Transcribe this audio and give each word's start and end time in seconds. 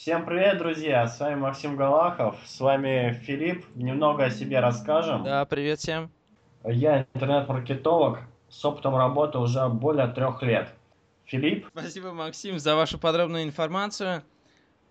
Всем 0.00 0.24
привет, 0.24 0.56
друзья! 0.56 1.06
С 1.06 1.20
вами 1.20 1.34
Максим 1.34 1.76
Галахов, 1.76 2.34
с 2.46 2.58
вами 2.58 3.20
Филипп. 3.22 3.66
Немного 3.74 4.24
о 4.24 4.30
себе 4.30 4.58
расскажем. 4.58 5.24
Да, 5.24 5.44
привет 5.44 5.78
всем. 5.78 6.10
Я 6.64 7.06
интернет-маркетолог 7.12 8.20
с 8.48 8.64
опытом 8.64 8.96
работы 8.96 9.36
уже 9.36 9.68
более 9.68 10.06
трех 10.06 10.40
лет. 10.40 10.70
Филипп? 11.26 11.68
Спасибо, 11.70 12.12
Максим, 12.12 12.58
за 12.58 12.76
вашу 12.76 12.98
подробную 12.98 13.44
информацию. 13.44 14.22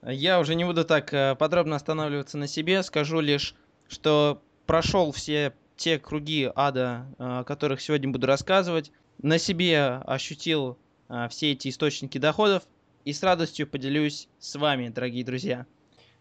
Я 0.04 0.40
уже 0.40 0.54
не 0.54 0.64
буду 0.64 0.86
так 0.86 1.12
э, 1.12 1.36
подробно 1.40 1.78
останавливаться 1.78 2.38
на 2.38 2.46
себе, 2.46 2.84
скажу 2.84 3.20
лишь, 3.20 3.56
что 3.88 4.40
прошел 4.68 5.12
все 5.12 5.54
те 5.76 5.98
круги 5.98 6.52
ада, 6.56 7.08
э, 7.18 7.40
о 7.40 7.44
которых 7.46 7.82
сегодня 7.82 8.12
буду 8.12 8.28
рассказывать, 8.28 8.92
на 9.18 9.40
себе 9.40 9.88
ощутил 10.06 10.78
э, 11.10 11.28
все 11.32 11.54
эти 11.54 11.70
источники 11.70 12.20
доходов, 12.20 12.62
и 13.06 13.14
с 13.14 13.24
радостью 13.24 13.68
поделюсь 13.68 14.28
с 14.40 14.56
вами, 14.56 14.90
дорогие 14.90 15.24
друзья. 15.24 15.66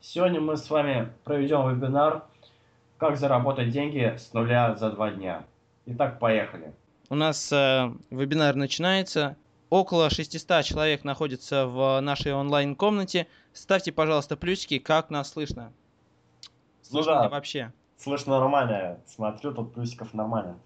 Сегодня 0.00 0.40
мы 0.40 0.56
с 0.56 0.70
вами 0.70 1.12
проведем 1.24 1.68
вебинар 1.68 2.24
«Как 2.98 3.16
заработать 3.16 3.70
деньги 3.70 4.16
с 4.16 4.32
нуля 4.32 4.74
за 4.76 4.90
два 4.90 5.10
дня». 5.10 5.44
Итак, 5.86 6.18
поехали. 6.18 6.72
У 7.10 7.14
нас 7.14 7.50
э, 7.52 7.90
вебинар 8.10 8.54
начинается. 8.54 9.36
Около 9.70 10.08
600 10.08 10.64
человек 10.64 11.04
находится 11.04 11.66
в 11.66 12.00
нашей 12.00 12.32
онлайн-комнате. 12.32 13.26
Ставьте, 13.52 13.92
пожалуйста, 13.92 14.36
плюсики, 14.36 14.78
как 14.78 15.10
нас 15.10 15.30
слышно. 15.30 15.72
Слышно 16.82 17.12
ну 17.12 17.18
да, 17.18 17.24
ли 17.24 17.30
вообще? 17.30 17.72
Слышно 17.96 18.38
нормально. 18.38 19.00
Смотрю, 19.06 19.52
тут 19.52 19.74
плюсиков 19.74 20.14
нормально. 20.14 20.58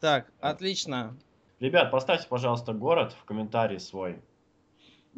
Так, 0.00 0.26
отлично. 0.40 1.16
Ребят, 1.60 1.90
поставьте, 1.90 2.26
пожалуйста, 2.28 2.72
город 2.72 3.14
в 3.20 3.24
комментарии 3.24 3.78
свой. 3.78 4.20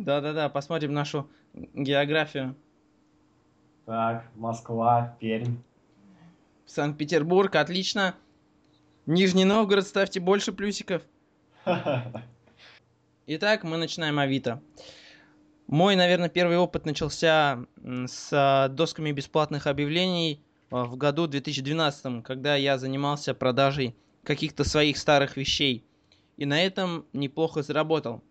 Да-да-да, 0.01 0.49
посмотрим 0.49 0.95
нашу 0.95 1.29
географию. 1.53 2.57
Так, 3.85 4.25
Москва, 4.35 5.15
Пермь. 5.21 5.59
Санкт-Петербург, 6.65 7.55
отлично. 7.55 8.15
Нижний 9.05 9.45
Новгород, 9.45 9.87
ставьте 9.87 10.19
больше 10.19 10.53
плюсиков. 10.53 11.03
Итак, 13.27 13.63
мы 13.63 13.77
начинаем 13.77 14.19
Авито. 14.19 14.63
Мой, 15.67 15.97
наверное, 15.97 16.31
первый 16.31 16.57
опыт 16.57 16.87
начался 16.87 17.67
с 17.85 18.69
досками 18.71 19.13
бесплатных 19.13 19.67
объявлений 19.67 20.43
а, 20.71 20.87
в 20.87 20.97
году 20.97 21.27
2012, 21.27 22.25
когда 22.25 22.57
я 22.57 22.79
занимался 22.79 23.35
продажей 23.35 23.95
каких-то 24.25 24.65
своих 24.65 24.97
старых 24.97 25.37
вещей. 25.37 25.85
И 26.39 26.47
на 26.47 26.59
этом 26.65 27.05
неплохо 27.13 27.63
заработал. 27.63 28.25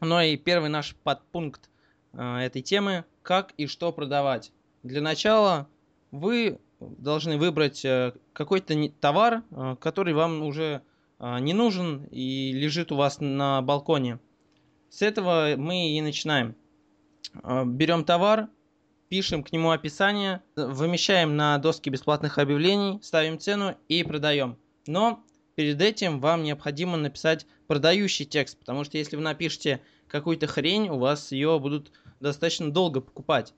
Ну 0.00 0.20
и 0.20 0.36
первый 0.36 0.70
наш 0.70 0.94
подпункт 0.94 1.70
э, 2.12 2.38
этой 2.38 2.62
темы– 2.62 3.04
как 3.22 3.52
и 3.58 3.66
что 3.66 3.92
продавать. 3.92 4.52
Для 4.82 5.02
начала 5.02 5.68
вы 6.12 6.58
должны 6.80 7.36
выбрать 7.36 7.84
э, 7.84 8.12
какой-то 8.32 8.74
товар, 9.00 9.42
э, 9.50 9.76
который 9.80 10.14
вам 10.14 10.42
уже 10.42 10.82
не 11.18 11.52
нужен 11.52 12.04
и 12.12 12.52
лежит 12.52 12.92
у 12.92 12.94
вас 12.94 13.18
на 13.18 13.60
балконе. 13.60 14.20
С 14.88 15.02
этого 15.02 15.54
мы 15.56 15.90
и 15.90 16.00
начинаем. 16.00 16.54
Берем 17.42 18.04
товар, 18.04 18.48
пишем 19.08 19.42
к 19.42 19.50
нему 19.50 19.72
описание, 19.72 20.44
вымещаем 20.54 21.36
на 21.36 21.58
доски 21.58 21.90
бесплатных 21.90 22.38
объявлений, 22.38 23.00
ставим 23.02 23.40
цену 23.40 23.76
и 23.88 24.04
продаем. 24.04 24.58
Но 24.86 25.24
перед 25.58 25.82
этим 25.82 26.20
вам 26.20 26.44
необходимо 26.44 26.96
написать 26.96 27.44
продающий 27.66 28.24
текст, 28.24 28.56
потому 28.60 28.84
что 28.84 28.96
если 28.96 29.16
вы 29.16 29.22
напишете 29.22 29.80
какую-то 30.06 30.46
хрень, 30.46 30.88
у 30.88 30.98
вас 30.98 31.32
ее 31.32 31.58
будут 31.58 31.90
достаточно 32.20 32.70
долго 32.70 33.00
покупать. 33.00 33.54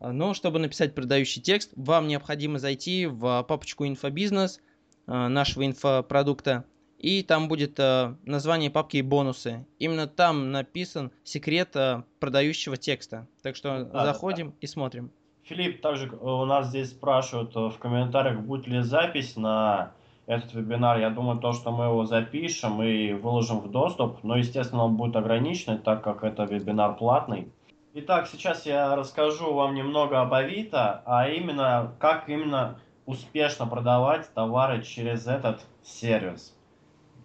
Но 0.00 0.34
чтобы 0.34 0.58
написать 0.58 0.94
продающий 0.94 1.40
текст, 1.40 1.72
вам 1.76 2.08
необходимо 2.08 2.58
зайти 2.58 3.06
в 3.06 3.42
папочку 3.48 3.86
инфобизнес 3.86 4.60
а, 5.06 5.30
нашего 5.30 5.64
инфопродукта, 5.64 6.66
и 6.98 7.22
там 7.22 7.48
будет 7.48 7.80
а, 7.80 8.18
название 8.26 8.68
папки 8.68 8.98
и 8.98 9.02
бонусы. 9.02 9.64
Именно 9.78 10.06
там 10.06 10.52
написан 10.52 11.10
секрет 11.22 11.74
продающего 12.20 12.76
текста. 12.76 13.26
Так 13.40 13.56
что 13.56 13.84
да, 13.90 14.04
заходим 14.04 14.50
да. 14.50 14.56
и 14.60 14.66
смотрим. 14.66 15.10
Филипп, 15.44 15.80
также 15.80 16.08
э, 16.08 16.16
у 16.16 16.44
нас 16.44 16.68
здесь 16.68 16.90
спрашивают 16.90 17.56
э, 17.56 17.70
в 17.70 17.78
комментариях, 17.78 18.40
будет 18.40 18.66
ли 18.66 18.82
запись 18.82 19.36
на 19.36 19.94
этот 20.26 20.54
вебинар. 20.54 20.98
Я 20.98 21.10
думаю, 21.10 21.38
то, 21.38 21.52
что 21.52 21.70
мы 21.70 21.84
его 21.84 22.04
запишем 22.04 22.82
и 22.82 23.12
выложим 23.12 23.60
в 23.60 23.70
доступ, 23.70 24.22
но, 24.22 24.36
естественно, 24.36 24.84
он 24.84 24.96
будет 24.96 25.16
ограниченный, 25.16 25.78
так 25.78 26.02
как 26.02 26.24
это 26.24 26.44
вебинар 26.44 26.96
платный. 26.96 27.52
Итак, 27.94 28.26
сейчас 28.26 28.66
я 28.66 28.96
расскажу 28.96 29.52
вам 29.54 29.74
немного 29.74 30.20
об 30.20 30.34
Авито, 30.34 31.02
а 31.06 31.28
именно, 31.28 31.92
как 32.00 32.28
именно 32.28 32.78
успешно 33.06 33.66
продавать 33.66 34.32
товары 34.34 34.82
через 34.82 35.26
этот 35.26 35.64
сервис. 35.82 36.56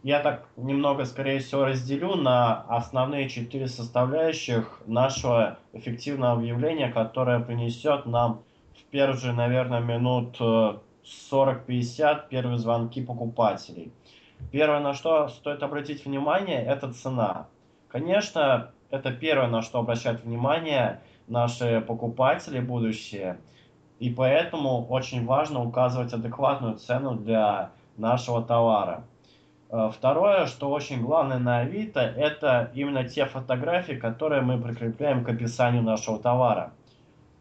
Я 0.04 0.20
так 0.20 0.48
немного, 0.56 1.06
скорее 1.06 1.40
всего, 1.40 1.66
разделю 1.66 2.16
на 2.16 2.62
основные 2.70 3.28
четыре 3.28 3.68
составляющих 3.68 4.82
нашего 4.86 5.58
эффективного 5.74 6.34
объявления, 6.34 6.90
которое 6.90 7.40
принесет 7.40 8.06
нам 8.06 8.44
в 8.80 8.92
первые 8.92 9.34
наверное, 9.34 9.82
минут 9.82 10.38
э, 10.40 10.78
40-50 11.32 12.30
первые 12.30 12.58
звонки 12.58 13.02
покупателей. 13.02 13.92
Первое, 14.52 14.80
на 14.80 14.94
что 14.94 15.28
стоит 15.28 15.64
обратить 15.64 16.06
внимание, 16.06 16.64
это 16.64 16.94
цена. 16.94 17.48
Конечно, 17.88 18.72
это 18.90 19.12
первое, 19.12 19.48
на 19.48 19.62
что 19.62 19.80
обращают 19.80 20.24
внимание 20.24 21.02
наши 21.28 21.82
покупатели 21.82 22.60
будущие. 22.60 23.40
И 24.00 24.10
поэтому 24.10 24.86
очень 24.86 25.26
важно 25.26 25.64
указывать 25.64 26.14
адекватную 26.14 26.78
цену 26.78 27.16
для 27.16 27.72
нашего 27.98 28.42
товара. 28.42 29.04
Э, 29.70 29.92
второе, 29.94 30.46
что 30.46 30.70
очень 30.70 31.02
главное 31.02 31.38
на 31.38 31.60
Авито, 31.60 32.00
это 32.00 32.72
именно 32.74 33.04
те 33.04 33.26
фотографии, 33.26 33.94
которые 33.94 34.42
мы 34.42 34.60
прикрепляем 34.60 35.24
к 35.24 35.30
описанию 35.30 35.84
нашего 35.84 36.18
товара. 36.18 36.72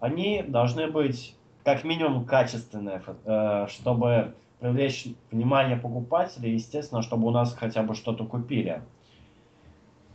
Они 0.00 0.42
должны 0.42 0.88
быть 0.90 1.34
как 1.68 1.84
минимум 1.84 2.24
качественное, 2.24 3.02
э, 3.26 3.66
чтобы 3.68 4.34
привлечь 4.58 5.08
внимание 5.30 5.76
покупателей, 5.76 6.54
естественно, 6.54 7.02
чтобы 7.02 7.26
у 7.26 7.30
нас 7.30 7.52
хотя 7.52 7.82
бы 7.82 7.94
что-то 7.94 8.24
купили. 8.24 8.80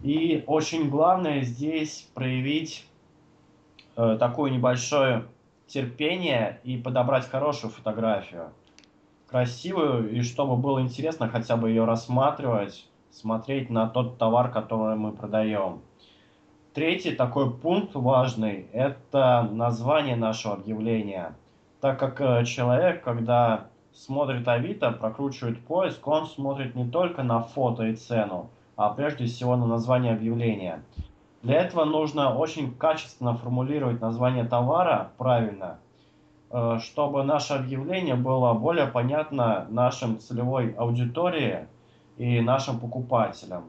И 0.01 0.43
очень 0.47 0.89
главное 0.89 1.41
здесь 1.41 2.09
проявить 2.15 2.87
э, 3.95 4.17
такое 4.19 4.49
небольшое 4.49 5.25
терпение 5.67 6.59
и 6.63 6.75
подобрать 6.75 7.29
хорошую 7.29 7.69
фотографию. 7.69 8.49
Красивую, 9.27 10.11
и 10.11 10.23
чтобы 10.23 10.55
было 10.55 10.81
интересно 10.81 11.29
хотя 11.29 11.55
бы 11.55 11.69
ее 11.69 11.85
рассматривать, 11.85 12.87
смотреть 13.11 13.69
на 13.69 13.87
тот 13.87 14.17
товар, 14.17 14.49
который 14.49 14.95
мы 14.95 15.11
продаем. 15.11 15.83
Третий 16.73 17.15
такой 17.15 17.51
пункт 17.51 17.95
важный– 17.95 18.67
это 18.73 19.47
название 19.51 20.15
нашего 20.15 20.55
объявления– 20.55 21.35
так 21.83 21.99
как 21.99 22.21
э, 22.21 22.45
человек, 22.45 23.03
когда 23.03 23.65
смотрит 23.93 24.47
Авито, 24.47 24.91
прокручивает 24.93 25.59
поиск, 25.65 26.07
он 26.07 26.27
смотрит 26.27 26.75
не 26.75 26.89
только 26.89 27.23
на 27.23 27.41
фото 27.41 27.83
и 27.83 27.93
цену, 27.93 28.49
а 28.77 28.87
прежде 28.93 29.25
всего 29.25 29.57
на 29.57 29.67
название 29.67 30.13
объявления. 30.13 30.81
Для 31.41 31.55
этого 31.55 31.83
нужно 31.83 32.33
очень 32.33 32.73
качественно 32.73 33.35
формулировать 33.35 33.99
название 33.99 34.45
товара 34.45 35.11
правильно, 35.17 35.77
э, 36.51 36.79
чтобы 36.81 37.23
наше 37.23 37.55
объявление 37.55 38.15
было 38.15 38.53
более 38.53 38.87
понятно 38.87 39.67
нашим 39.69 40.19
целевой 40.19 40.71
аудитории 40.77 41.67
и 42.15 42.39
нашим 42.39 42.79
покупателям. 42.79 43.65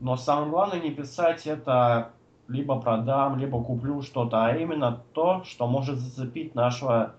Но 0.00 0.16
самое 0.16 0.50
главное 0.50 0.80
не 0.80 0.90
писать 0.90 1.46
это 1.46 2.12
либо 2.48 2.80
продам, 2.80 3.38
либо 3.38 3.62
куплю 3.62 4.00
что-то, 4.00 4.46
а 4.46 4.56
именно 4.56 5.02
то, 5.12 5.44
что 5.44 5.66
может 5.66 5.98
зацепить 5.98 6.54
нашего 6.54 7.14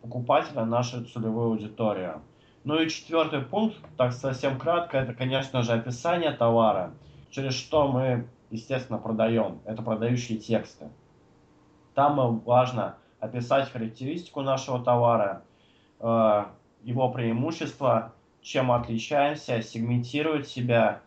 покупателя, 0.00 0.64
нашу 0.64 1.04
целевую 1.04 1.48
аудиторию. 1.48 2.22
Ну 2.62 2.80
и 2.80 2.88
четвертый 2.88 3.40
пункт, 3.40 3.76
так 3.96 4.12
совсем 4.12 4.58
кратко, 4.58 4.98
это, 4.98 5.12
конечно 5.12 5.62
же, 5.62 5.72
описание 5.72 6.30
товара, 6.30 6.92
через 7.30 7.54
что 7.54 7.88
мы, 7.88 8.28
естественно, 8.50 8.98
продаем. 8.98 9.58
Это 9.64 9.82
продающие 9.82 10.38
тексты. 10.38 10.88
Там 11.94 12.38
важно 12.40 12.94
описать 13.18 13.70
характеристику 13.70 14.42
нашего 14.42 14.82
товара, 14.82 15.42
э, 15.98 16.44
его 16.84 17.10
преимущества, 17.10 18.12
чем 18.40 18.70
отличаемся, 18.70 19.62
сегментировать 19.62 20.46
себя 20.46 21.00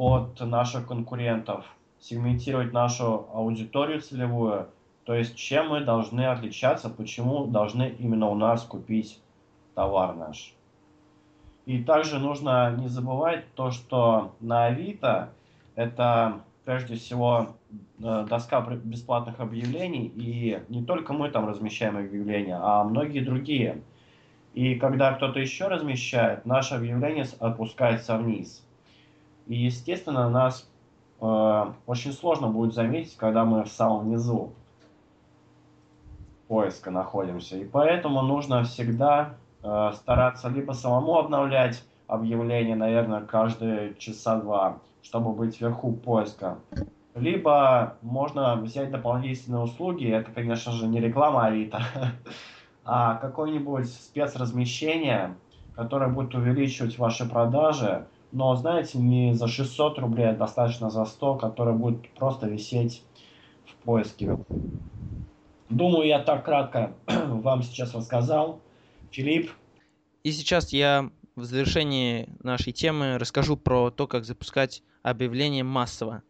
от 0.00 0.40
наших 0.40 0.86
конкурентов– 0.86 1.66
сегментировать 2.00 2.72
нашу 2.72 3.28
аудиторию 3.32 4.00
целевую, 4.00 4.68
то 5.04 5.14
есть 5.14 5.36
чем 5.36 5.68
мы 5.68 5.80
должны 5.80 6.26
отличаться, 6.26 6.88
почему 6.88 7.46
должны 7.46 7.94
именно 7.98 8.28
у 8.28 8.34
нас 8.34 8.62
купить 8.62 9.20
товар 9.74 10.16
наш. 10.16 10.54
И 11.66 11.82
также 11.84 12.18
нужно 12.18 12.74
не 12.76 12.88
забывать 12.88 13.44
то, 13.54 13.70
что 13.70 14.34
на 14.40 14.66
Авито 14.66 15.28
это 15.74 16.40
прежде 16.64 16.96
всего 16.96 17.48
э, 18.02 18.26
доска 18.28 18.60
бесплатных 18.60 19.40
объявлений, 19.40 20.10
и 20.16 20.62
не 20.68 20.82
только 20.82 21.12
мы 21.12 21.28
там 21.28 21.46
размещаем 21.46 21.96
объявления, 21.96 22.58
а 22.60 22.82
многие 22.84 23.20
другие. 23.20 23.82
И 24.54 24.74
когда 24.76 25.12
кто-то 25.12 25.38
еще 25.38 25.68
размещает, 25.68 26.46
наше 26.46 26.74
объявление 26.74 27.26
опускается 27.38 28.16
вниз. 28.16 28.64
И, 29.50 29.56
естественно, 29.56 30.30
нас 30.30 30.70
э, 31.20 31.64
очень 31.86 32.12
сложно 32.12 32.46
будет 32.46 32.72
заметить, 32.72 33.16
когда 33.16 33.44
мы 33.44 33.64
в 33.64 33.68
самом 33.68 34.08
низу 34.08 34.52
поиска 36.46 36.92
находимся. 36.92 37.56
И 37.56 37.64
поэтому 37.64 38.22
нужно 38.22 38.62
всегда 38.62 39.34
э, 39.64 39.90
стараться 39.96 40.48
либо 40.48 40.70
самому 40.70 41.18
обновлять 41.18 41.82
объявление, 42.06 42.76
наверное, 42.76 43.22
каждые 43.22 43.96
часа 43.96 44.36
два, 44.36 44.78
чтобы 45.02 45.32
быть 45.32 45.60
вверху 45.60 45.94
поиска. 45.94 46.58
Либо 47.16 47.96
можно 48.02 48.54
взять 48.54 48.92
дополнительные 48.92 49.64
услуги, 49.64 50.08
это, 50.08 50.30
конечно 50.30 50.70
же, 50.70 50.86
не 50.86 51.00
реклама 51.00 51.46
Авито, 51.46 51.82
а 52.84 53.16
какое-нибудь 53.16 53.92
спецразмещение, 53.92 55.34
которое 55.74 56.08
будет 56.08 56.36
увеличивать 56.36 56.98
ваши 56.98 57.28
продажи, 57.28 58.06
но, 58.32 58.54
знаете, 58.56 58.98
не 58.98 59.34
за 59.34 59.48
600 59.48 59.98
рублей, 59.98 60.30
а 60.30 60.34
достаточно 60.34 60.90
за 60.90 61.04
100, 61.04 61.36
которое 61.36 61.76
будет 61.76 62.08
просто 62.10 62.46
висеть 62.46 63.02
в 63.66 63.74
поиске. 63.84 64.38
Думаю, 65.68 66.06
я 66.06 66.20
так 66.20 66.44
кратко 66.44 66.94
вам 67.06 67.62
сейчас 67.62 67.94
рассказал. 67.94 68.60
Филипп? 69.10 69.50
И 70.22 70.32
сейчас 70.32 70.72
я 70.72 71.10
в 71.36 71.44
завершении 71.44 72.28
нашей 72.42 72.72
темы 72.72 73.18
расскажу 73.18 73.56
про 73.56 73.90
то, 73.90 74.06
как 74.06 74.24
запускать 74.24 74.82
объявление 75.02 75.64
массово. 75.64 76.22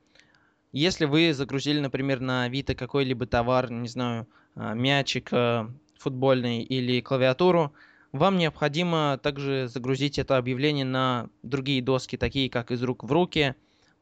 Если 0.73 1.05
вы 1.05 1.35
загрузили, 1.35 1.81
например, 1.81 2.21
на 2.21 2.45
Авито 2.45 2.75
какой-либо 2.75 3.27
товар, 3.27 3.71
не 3.71 3.89
знаю, 3.89 4.29
а, 4.55 4.75
мячик 4.75 5.31
а, 5.33 5.69
футбольный 5.99 6.63
или 6.63 7.01
клавиатуру, 7.01 7.73
вам 8.13 8.39
необходимо 8.39 9.19
также 9.23 9.69
загрузить 9.69 10.19
это 10.19 10.37
объявление 10.37 10.85
на 10.85 11.29
другие 11.43 11.83
доски, 11.83 12.17
такие 12.17 12.51
как 12.51 12.71
из 12.71 12.83
рук 12.83 13.05
в 13.05 13.13
руки, 13.13 13.55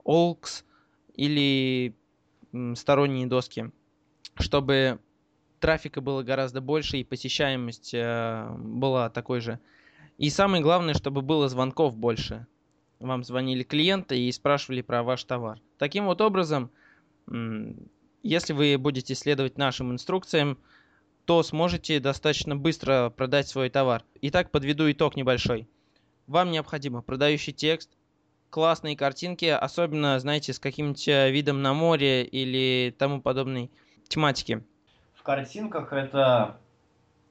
Olks 0.05 0.65
или 1.15 1.95
сторонние 2.75 3.27
доски, 3.27 3.71
чтобы 4.37 4.99
трафика 5.61 6.01
было 6.01 6.23
гораздо 6.23 6.61
больше 6.61 6.99
и 6.99 7.05
посещаемость 7.05 7.93
э, 7.93 8.49
была 8.59 9.11
такой 9.11 9.41
же. 9.41 9.59
И 10.17 10.31
самое 10.31 10.63
главное, 10.63 10.95
чтобы 10.95 11.23
было 11.23 11.49
звонков 11.49 11.97
больше. 11.97 12.47
Вам 12.99 13.23
звонили 13.23 13.63
клиенты 13.63 14.19
и 14.19 14.33
спрашивали 14.33 14.83
про 14.83 15.03
ваш 15.03 15.23
товар. 15.25 15.61
Таким 15.79 16.07
вот 16.07 16.21
образом, 16.21 16.71
если 18.25 18.53
вы 18.53 18.77
будете 18.79 19.15
следовать 19.15 19.59
нашим 19.59 19.93
инструкциям, 19.93 20.59
то 21.29 21.43
сможете 21.43 22.01
достаточно 22.01 22.57
быстро 22.57 23.13
продать 23.15 23.47
свой 23.47 23.69
товар. 23.69 24.03
Итак, 24.23 24.51
подведу 24.51 24.91
итог 24.91 25.15
небольшой. 25.15 25.69
Вам 26.27 26.51
необходимо 26.51 27.03
продающий 27.03 27.53
текст, 27.53 27.91
классные 28.49 28.97
картинки, 28.97 29.45
особенно, 29.45 30.19
знаете, 30.21 30.55
с 30.55 30.59
каким-нибудь 30.59 31.07
э, 31.07 31.31
видом 31.31 31.61
на 31.61 31.75
море 31.75 32.25
или 32.25 32.95
тому 32.99 33.21
подобной 33.21 33.71
тематики. 34.09 34.65
В 35.13 35.23
картинках 35.23 35.93
это 35.93 36.57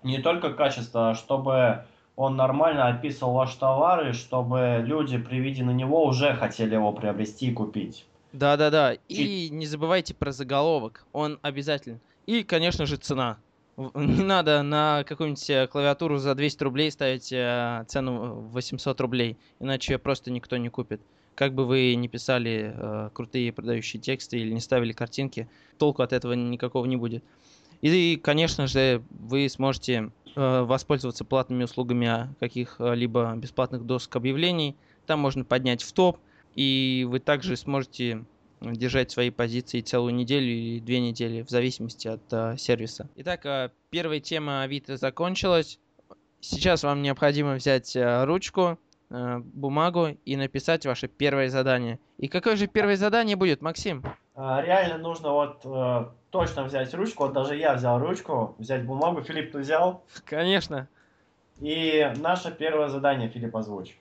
не 0.03 0.19
только 0.19 0.53
качество, 0.53 1.09
а 1.09 1.15
чтобы 1.15 1.83
он 2.15 2.35
нормально 2.35 2.89
описывал 2.89 3.33
ваш 3.33 3.55
товар, 3.55 4.09
и 4.09 4.11
чтобы 4.11 4.83
люди 4.85 5.17
при 5.17 5.39
виде 5.39 5.63
на 5.63 5.71
него 5.71 6.05
уже 6.05 6.35
хотели 6.35 6.75
его 6.75 6.91
приобрести 6.91 7.47
и 7.47 7.51
купить. 7.51 8.05
Да-да-да. 8.31 8.93
И 9.07 9.49
не 9.49 9.65
забывайте 9.65 10.13
про 10.13 10.31
заголовок. 10.31 11.07
Он 11.13 11.39
обязательно. 11.41 11.99
И, 12.27 12.43
конечно 12.43 12.85
же, 12.85 12.97
цена. 12.97 13.39
Не 13.95 14.23
надо 14.23 14.63
на 14.63 15.03
какую-нибудь 15.03 15.69
клавиатуру 15.69 16.17
за 16.17 16.35
200 16.35 16.63
рублей 16.63 16.91
ставить 16.91 17.31
э, 17.31 17.85
цену 17.87 18.41
800 18.51 18.99
рублей, 19.01 19.37
иначе 19.59 19.97
просто 19.97 20.31
никто 20.31 20.57
не 20.57 20.69
купит. 20.69 21.01
Как 21.35 21.53
бы 21.53 21.65
вы 21.65 21.95
ни 21.95 22.07
писали 22.07 22.73
э, 22.75 23.09
крутые 23.13 23.53
продающие 23.53 24.01
тексты 24.01 24.39
или 24.39 24.51
не 24.51 24.59
ставили 24.59 24.91
картинки, 24.91 25.47
толку 25.77 26.01
от 26.01 26.11
этого 26.11 26.33
никакого 26.33 26.85
не 26.85 26.97
будет. 26.97 27.23
И, 27.81 28.19
конечно 28.21 28.65
же, 28.65 29.03
вы 29.11 29.47
сможете 29.49 30.11
Э, 30.39 30.61
воспользоваться 30.61 31.25
платными 31.25 31.63
услугами 31.63 32.31
каких-либо 32.39 33.33
бесплатных 33.35 33.87
досок 33.87 34.17
объявлений. 34.17 34.75
Там 35.07 35.19
можно 35.19 35.43
поднять 35.43 35.81
в 35.81 35.91
топ, 35.93 36.19
и 36.53 37.07
вы 37.09 37.19
также 37.19 37.57
сможете 37.57 38.23
держать 38.61 39.11
свои 39.11 39.29
позиции 39.29 39.81
целую 39.81 40.13
неделю 40.13 40.47
или 40.47 40.79
две 40.79 40.99
недели, 40.99 41.41
в 41.43 41.49
зависимости 41.49 42.07
от 42.07 42.21
э, 42.31 42.57
сервиса. 42.57 43.07
Итак, 43.15 43.45
э, 43.45 43.69
первая 43.89 44.19
тема 44.19 44.63
Авито 44.63 44.97
закончилась. 44.97 45.79
Сейчас 46.39 46.83
вам 46.83 47.01
необходимо 47.01 47.55
взять 47.55 47.95
э, 47.95 48.23
ручку, 48.25 48.77
э, 49.09 49.39
бумагу 49.39 50.17
и 50.25 50.35
написать 50.35 50.85
ваше 50.85 51.07
первое 51.07 51.49
задание. 51.49 51.99
И 52.17 52.27
какое 52.27 52.55
же 52.55 52.67
первое 52.67 52.95
задание 52.95 53.35
будет, 53.35 53.61
Максим? 53.61 54.03
Реально 54.35 54.99
нужно 54.99 55.31
вот 55.31 55.61
э, 55.65 56.05
точно 56.29 56.63
взять 56.63 56.93
ручку. 56.93 57.23
Вот 57.23 57.33
даже 57.33 57.55
я 57.55 57.73
взял 57.73 57.99
ручку, 57.99 58.55
взять 58.59 58.85
бумагу. 58.85 59.23
Филипп, 59.23 59.51
ты 59.51 59.59
взял? 59.59 60.03
Конечно. 60.25 60.87
И 61.59 62.13
наше 62.17 62.51
первое 62.51 62.89
задание, 62.89 63.29
Филипп, 63.29 63.55
озвучь. 63.55 63.97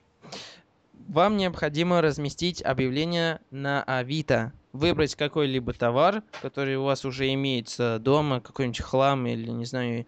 Вам 1.07 1.37
необходимо 1.37 2.01
разместить 2.01 2.61
объявление 2.63 3.39
на 3.51 3.83
Авито. 3.83 4.53
Выбрать 4.73 5.15
какой-либо 5.15 5.73
товар, 5.73 6.23
который 6.41 6.75
у 6.75 6.83
вас 6.83 7.05
уже 7.05 7.33
имеется 7.33 7.97
дома, 7.99 8.41
какой-нибудь 8.41 8.81
хлам 8.81 9.25
или, 9.25 9.49
не 9.49 9.65
знаю, 9.65 10.05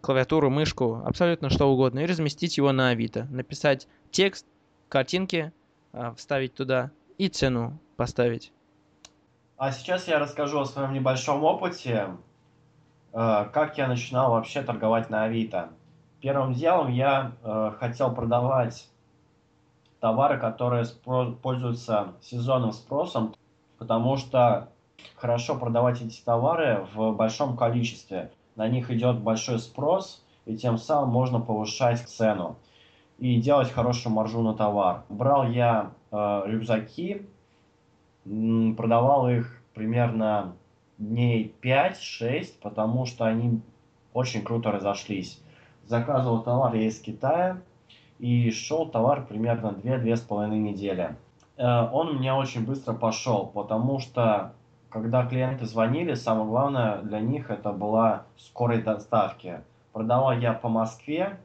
клавиатуру, 0.00 0.50
мышку, 0.50 1.02
абсолютно 1.04 1.50
что 1.50 1.70
угодно, 1.70 2.00
и 2.00 2.06
разместить 2.06 2.56
его 2.56 2.72
на 2.72 2.88
Авито. 2.88 3.26
Написать 3.30 3.86
текст, 4.10 4.46
картинки, 4.88 5.52
а, 5.92 6.14
вставить 6.14 6.54
туда 6.54 6.90
и 7.18 7.28
цену 7.28 7.78
поставить. 7.96 8.52
А 9.56 9.72
сейчас 9.72 10.06
я 10.08 10.18
расскажу 10.18 10.60
о 10.60 10.66
своем 10.66 10.92
небольшом 10.92 11.42
опыте, 11.42 12.08
э, 13.12 13.48
как 13.52 13.78
я 13.78 13.88
начинал 13.88 14.32
вообще 14.32 14.62
торговать 14.62 15.08
на 15.08 15.24
Авито. 15.24 15.70
Первым 16.20 16.52
делом 16.52 16.92
я 16.92 17.32
э, 17.42 17.72
хотел 17.78 18.14
продавать 18.14 18.88
товары, 20.06 20.38
которые 20.38 20.86
пользуются 21.42 22.12
сезонным 22.22 22.70
спросом, 22.70 23.34
потому 23.76 24.16
что 24.16 24.68
хорошо 25.16 25.56
продавать 25.56 26.00
эти 26.00 26.22
товары 26.22 26.86
в 26.94 27.10
большом 27.10 27.56
количестве. 27.56 28.30
На 28.54 28.68
них 28.68 28.92
идет 28.92 29.18
большой 29.18 29.58
спрос, 29.58 30.22
и 30.44 30.56
тем 30.56 30.78
самым 30.78 31.10
можно 31.10 31.40
повышать 31.40 32.08
цену 32.08 32.54
и 33.18 33.40
делать 33.40 33.72
хорошую 33.72 34.12
маржу 34.12 34.42
на 34.42 34.54
товар. 34.54 35.02
Брал 35.08 35.48
я 35.48 35.90
э, 36.12 36.42
рюкзаки 36.46 37.26
продавал 38.76 39.28
их 39.28 39.60
примерно 39.74 40.54
дней 40.98 41.52
5-6, 41.62 42.52
потому 42.62 43.06
что 43.06 43.24
они 43.24 43.60
очень 44.12 44.42
круто 44.44 44.70
разошлись. 44.70 45.42
Заказывал 45.84 46.44
товар 46.44 46.76
я 46.76 46.86
из 46.86 47.00
Китая, 47.00 47.60
и 48.18 48.50
шел 48.50 48.86
товар 48.86 49.26
примерно 49.26 49.68
2-2,5 49.68 50.48
недели. 50.50 51.16
Э, 51.56 51.88
он 51.92 52.08
у 52.08 52.12
меня 52.14 52.36
очень 52.36 52.64
быстро 52.64 52.94
пошел, 52.94 53.46
потому 53.46 53.98
что 53.98 54.52
когда 54.88 55.26
клиенты 55.26 55.66
звонили, 55.66 56.14
самое 56.14 56.46
главное 56.46 56.98
для 57.02 57.20
них 57.20 57.50
это 57.50 57.72
была 57.72 58.24
скорость 58.36 58.84
доставки. 58.84 59.60
Продавал 59.92 60.32
я 60.32 60.52
по 60.52 60.68
Москве, 60.68 61.38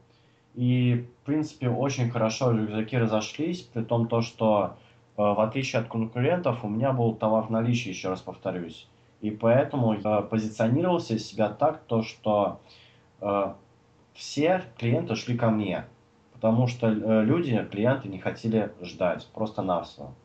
и, 0.53 1.07
в 1.21 1.25
принципе, 1.25 1.69
очень 1.69 2.09
хорошо 2.09 2.51
рюкзаки 2.51 2.97
разошлись, 2.97 3.61
при 3.61 3.83
том 3.83 4.07
то, 4.07 4.21
что 4.21 4.75
Э, 5.17 5.33
в 5.33 5.41
отличие 5.41 5.81
от 5.81 5.87
конкурентов, 5.87 6.63
у 6.63 6.69
меня 6.69 6.93
был 6.93 7.13
товар 7.15 7.45
в 7.45 7.51
наличии, 7.51 7.89
еще 7.89 8.09
раз 8.09 8.21
повторюсь. 8.21 8.87
И 9.21 9.29
поэтому 9.29 9.93
я 9.93 10.21
позиционировался 10.21 11.19
себя 11.19 11.49
так, 11.49 11.83
то, 11.83 12.01
что 12.01 12.59
э, 13.19 13.53
все 14.13 14.63
клиенты 14.77 15.15
шли 15.15 15.37
ко 15.37 15.49
мне. 15.49 15.85
Потому 16.41 16.65
что 16.65 16.87
э, 16.87 17.23
люди, 17.23 17.63
клиенты 17.71 18.09
не 18.09 18.17
хотели 18.17 18.71
ждать, 18.81 19.27
просто-навсего. 19.33 20.15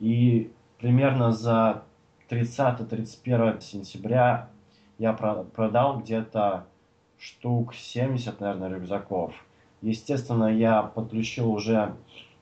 И 0.00 0.50
примерно 0.78 1.30
за 1.30 1.84
30-31 2.28 3.60
сентября 3.60 4.48
я 4.98 5.12
продал 5.12 6.00
где-то 6.00 6.66
штук 7.18 7.72
70, 7.74 8.40
наверное, 8.40 8.68
рюкзаков. 8.68 9.32
Естественно, 9.80 10.46
я 10.46 10.82
подключил 10.82 11.52
уже 11.52 11.94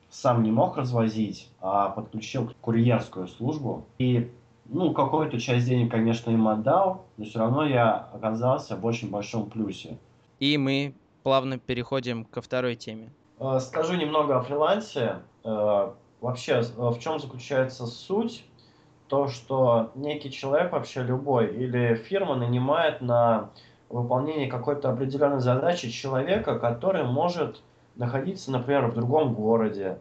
сам 0.08 0.42
не 0.42 0.50
мог 0.50 0.78
развозить, 0.78 1.48
а 1.60 1.90
подключил 1.90 2.50
курьерскую 2.62 3.28
службу. 3.28 3.84
И 3.98 4.30
ну, 4.64 4.92
какую-то 4.92 5.38
часть 5.38 5.66
денег, 5.66 5.90
конечно, 5.90 6.30
им 6.30 6.48
отдал, 6.48 7.04
но 7.18 7.24
все 7.26 7.40
равно 7.40 7.66
я 7.66 8.08
оказался 8.12 8.76
в 8.76 8.86
очень 8.86 9.10
большом 9.10 9.50
плюсе. 9.50 9.98
И 10.38 10.56
мы 10.56 10.94
плавно 11.22 11.58
переходим 11.58 12.24
ко 12.24 12.40
второй 12.40 12.76
теме. 12.76 13.10
Э, 13.38 13.58
скажу 13.60 13.94
немного 13.94 14.38
о 14.38 14.42
фрилансе. 14.42 15.16
Э, 15.44 15.92
вообще, 16.20 16.62
в 16.76 16.98
чем 16.98 17.18
заключается 17.18 17.86
суть? 17.86 18.44
то, 19.10 19.26
что 19.26 19.90
некий 19.96 20.30
человек, 20.30 20.70
вообще 20.70 21.02
любой, 21.02 21.48
или 21.48 21.96
фирма 21.96 22.36
нанимает 22.36 23.00
на 23.00 23.50
выполнение 23.88 24.46
какой-то 24.46 24.88
определенной 24.88 25.40
задачи 25.40 25.90
человека, 25.90 26.58
который 26.60 27.02
может 27.02 27.60
находиться, 27.96 28.52
например, 28.52 28.86
в 28.86 28.94
другом 28.94 29.34
городе 29.34 29.98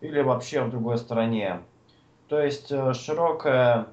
или 0.00 0.22
вообще 0.22 0.62
в 0.62 0.70
другой 0.70 0.96
стране. 0.96 1.60
То 2.28 2.40
есть 2.40 2.70
э, 2.70 2.94
широкое 2.94 3.88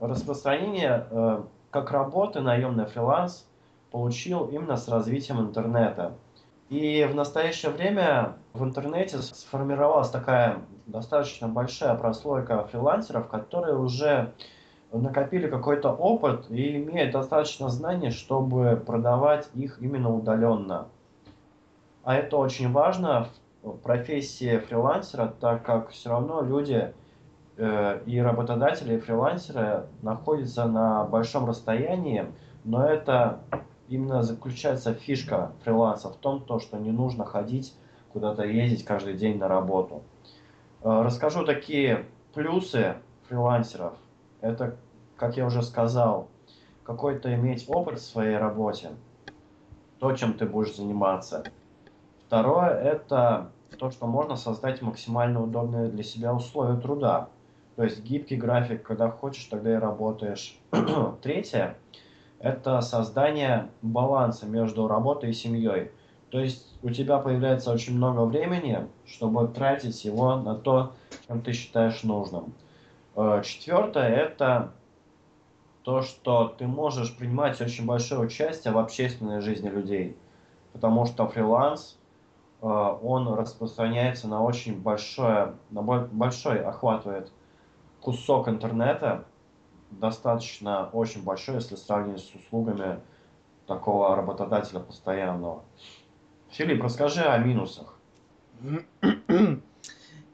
распространение 0.00 1.06
э, 1.10 1.42
как 1.70 1.90
работы 1.90 2.40
наемный 2.40 2.86
фриланс 2.86 3.46
получил 3.90 4.46
именно 4.46 4.78
с 4.78 4.88
развитием 4.88 5.38
интернета. 5.38 6.14
И 6.70 7.04
в 7.04 7.14
настоящее 7.14 7.70
время 7.70 8.36
в 8.52 8.64
интернете 8.64 9.18
сформировалась 9.18 10.10
такая 10.10 10.60
достаточно 10.86 11.46
большая 11.46 11.94
прослойка 11.94 12.64
фрилансеров, 12.64 13.28
которые 13.28 13.76
уже 13.76 14.32
накопили 14.92 15.48
какой-то 15.48 15.90
опыт 15.90 16.50
и 16.50 16.76
имеют 16.76 17.12
достаточно 17.12 17.68
знаний, 17.68 18.10
чтобы 18.10 18.82
продавать 18.84 19.48
их 19.54 19.80
именно 19.80 20.14
удаленно. 20.14 20.88
А 22.04 22.14
это 22.16 22.36
очень 22.36 22.70
важно 22.70 23.28
в 23.62 23.76
профессии 23.78 24.58
фрилансера, 24.58 25.34
так 25.40 25.64
как 25.64 25.90
все 25.90 26.10
равно 26.10 26.42
люди 26.42 26.92
э, 27.56 28.00
и 28.06 28.18
работодатели, 28.20 28.94
и 28.94 29.00
фрилансеры 29.00 29.86
находятся 30.02 30.66
на 30.66 31.04
большом 31.04 31.46
расстоянии, 31.46 32.26
но 32.64 32.86
это 32.86 33.40
именно 33.88 34.22
заключается 34.22 34.94
фишка 34.94 35.52
фриланса 35.62 36.10
в 36.10 36.16
том, 36.16 36.40
то, 36.40 36.58
что 36.58 36.78
не 36.78 36.90
нужно 36.90 37.24
ходить 37.24 37.74
куда-то 38.12 38.44
ездить 38.44 38.84
каждый 38.84 39.14
день 39.14 39.38
на 39.38 39.48
работу. 39.48 40.02
Э, 40.82 41.02
расскажу 41.02 41.44
такие 41.44 42.06
плюсы 42.32 42.96
фрилансеров. 43.28 43.94
Это, 44.40 44.76
как 45.16 45.36
я 45.36 45.46
уже 45.46 45.62
сказал, 45.62 46.28
какой-то 46.84 47.34
иметь 47.34 47.64
опыт 47.68 47.98
в 47.98 48.04
своей 48.04 48.36
работе, 48.36 48.90
то, 49.98 50.12
чем 50.12 50.34
ты 50.34 50.46
будешь 50.46 50.76
заниматься. 50.76 51.44
Второе– 52.26 52.68
это 52.82 53.50
то, 53.78 53.90
что 53.90 54.06
можно 54.06 54.36
создать 54.36 54.82
максимально 54.82 55.42
удобные 55.42 55.88
для 55.88 56.04
себя 56.04 56.34
условия 56.34 56.78
труда. 56.78 57.28
То 57.76 57.84
есть 57.84 58.02
гибкий 58.04 58.36
график, 58.36 58.82
когда 58.82 59.10
хочешь, 59.10 59.46
тогда 59.46 59.72
и 59.72 59.76
работаешь. 59.76 60.58
Третье 61.22 61.76
это 62.44 62.82
создание 62.82 63.70
баланса 63.80 64.44
между 64.44 64.86
работой 64.86 65.30
и 65.30 65.32
семьей. 65.32 65.90
То 66.28 66.40
есть 66.40 66.76
у 66.82 66.90
тебя 66.90 67.18
появляется 67.18 67.72
очень 67.72 67.96
много 67.96 68.20
времени, 68.26 68.86
чтобы 69.06 69.48
тратить 69.48 70.04
его 70.04 70.36
на 70.36 70.54
то, 70.54 70.92
чем 71.26 71.40
ты 71.40 71.54
считаешь 71.54 72.02
нужным. 72.02 72.52
Э, 73.16 73.40
четвертое– 73.42 74.08
это 74.10 74.72
то, 75.84 76.02
что 76.02 76.48
ты 76.48 76.66
можешь 76.66 77.16
принимать 77.16 77.58
очень 77.62 77.86
большое 77.86 78.20
участие 78.20 78.74
в 78.74 78.78
общественной 78.78 79.40
жизни 79.40 79.70
людей. 79.70 80.14
Потому 80.74 81.06
что 81.06 81.26
фриланс, 81.26 81.96
э, 82.60 82.66
он 82.66 83.26
распространяется 83.32 84.28
на 84.28 84.42
очень 84.42 84.78
большое, 84.78 85.54
на 85.70 85.80
большой 85.80 86.62
охватывает 86.62 87.32
кусок 88.02 88.48
интернета, 88.48 89.24
достаточно 90.00 90.88
очень 90.92 91.22
большой, 91.22 91.56
если 91.56 91.76
сравнивать 91.76 92.22
с 92.22 92.34
услугами 92.34 93.00
такого 93.66 94.14
работодателя 94.14 94.80
постоянного. 94.80 95.62
Филипп, 96.50 96.82
расскажи 96.82 97.22
о 97.22 97.38
минусах. 97.38 97.94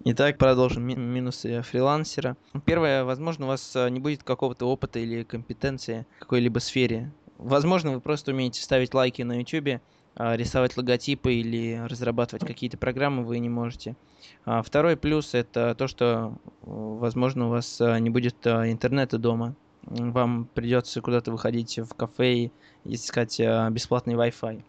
Итак, 0.04 0.38
продолжим 0.38 0.84
минусы 0.84 1.62
фрилансера. 1.62 2.36
Первое, 2.64 3.04
возможно, 3.04 3.44
у 3.44 3.48
вас 3.48 3.76
э, 3.76 3.90
не 3.90 4.00
будет 4.00 4.22
какого-то 4.22 4.66
опыта 4.66 4.98
или 4.98 5.24
компетенции 5.24 6.06
в 6.16 6.20
какой-либо 6.20 6.58
сфере. 6.58 7.12
Возможно, 7.36 7.92
вы 7.92 8.00
просто 8.00 8.32
умеете 8.32 8.62
ставить 8.62 8.94
лайки 8.94 9.20
на 9.22 9.40
YouTube, 9.40 9.82
рисовать 10.16 10.76
логотипы 10.76 11.34
или 11.34 11.80
разрабатывать 11.88 12.44
какие-то 12.46 12.76
программы 12.76 13.24
вы 13.24 13.38
не 13.38 13.48
можете. 13.48 13.96
А 14.44 14.62
второй 14.62 14.96
плюс 14.96 15.34
это 15.34 15.74
то, 15.74 15.86
что, 15.86 16.34
возможно, 16.62 17.46
у 17.46 17.50
вас 17.50 17.80
а, 17.80 17.98
не 17.98 18.10
будет 18.10 18.46
а, 18.46 18.70
интернета 18.70 19.18
дома. 19.18 19.54
Вам 19.82 20.46
придется 20.52 21.00
куда-то 21.00 21.32
выходить 21.32 21.78
в 21.78 21.94
кафе 21.94 22.34
и 22.34 22.52
искать 22.84 23.38
бесплатный 23.38 24.14
Wi-Fi. 24.14 24.62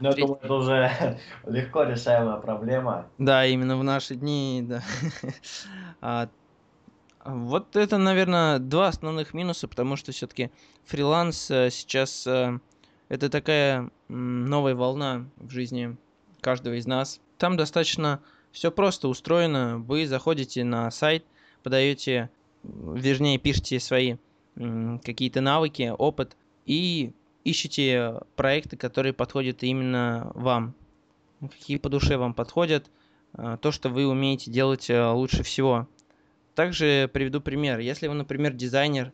Ну, 0.00 0.08
я 0.08 0.14
думаю, 0.16 0.38
это 0.42 0.54
уже 0.54 1.18
легко 1.46 1.84
решаемая 1.84 2.38
проблема. 2.38 3.06
Да, 3.18 3.46
именно 3.46 3.76
в 3.76 3.84
наши 3.84 4.16
дни, 4.16 4.64
да. 4.66 4.82
а, 6.00 6.28
вот 7.24 7.76
это, 7.76 7.98
наверное, 7.98 8.58
два 8.58 8.88
основных 8.88 9.32
минуса, 9.32 9.68
потому 9.68 9.94
что 9.94 10.10
все-таки 10.10 10.50
фриланс 10.84 11.50
э, 11.52 11.70
сейчас 11.70 12.26
э, 12.26 12.58
это 13.12 13.28
такая 13.28 13.90
новая 14.08 14.74
волна 14.74 15.26
в 15.36 15.50
жизни 15.50 15.98
каждого 16.40 16.78
из 16.78 16.86
нас. 16.86 17.20
Там 17.36 17.58
достаточно 17.58 18.22
все 18.52 18.70
просто 18.70 19.06
устроено. 19.06 19.76
Вы 19.76 20.06
заходите 20.06 20.64
на 20.64 20.90
сайт, 20.90 21.22
подаете, 21.62 22.30
вернее, 22.62 23.36
пишете 23.36 23.80
свои 23.80 24.16
какие-то 24.54 25.42
навыки, 25.42 25.92
опыт 25.98 26.38
и 26.64 27.12
ищите 27.44 28.14
проекты, 28.34 28.78
которые 28.78 29.12
подходят 29.12 29.62
именно 29.62 30.32
вам. 30.34 30.74
Какие 31.38 31.76
по 31.76 31.90
душе 31.90 32.16
вам 32.16 32.32
подходят, 32.32 32.90
а, 33.34 33.58
то, 33.58 33.72
что 33.72 33.90
вы 33.90 34.06
умеете 34.06 34.50
делать 34.50 34.88
э, 34.88 35.06
лучше 35.10 35.42
всего. 35.42 35.86
Также 36.54 37.10
приведу 37.12 37.42
пример. 37.42 37.78
Если 37.78 38.08
вы, 38.08 38.14
например, 38.14 38.54
дизайнер 38.54 39.12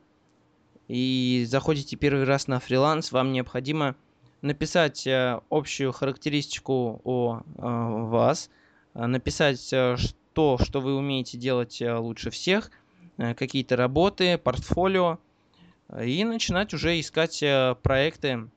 и 0.88 1.44
заходите 1.46 1.96
первый 1.96 2.24
раз 2.24 2.48
на 2.48 2.60
фриланс, 2.60 3.12
вам 3.12 3.32
необходимо 3.32 3.94
написать 4.40 5.06
э, 5.06 5.40
общую 5.50 5.92
характеристику 5.92 7.00
о 7.04 7.40
э, 7.40 7.42
вас, 7.60 8.50
э, 8.94 9.06
написать 9.06 9.68
то, 10.32 10.58
что 10.58 10.80
вы 10.80 10.96
умеете 10.96 11.36
делать 11.36 11.82
лучше 11.82 12.30
всех, 12.30 12.70
какие-то 13.16 13.74
работы, 13.74 14.38
портфолио, 14.38 15.18
и 16.00 16.22
начинать 16.22 16.72
уже 16.72 17.00
искать 17.00 17.42
проекты, 17.82 18.48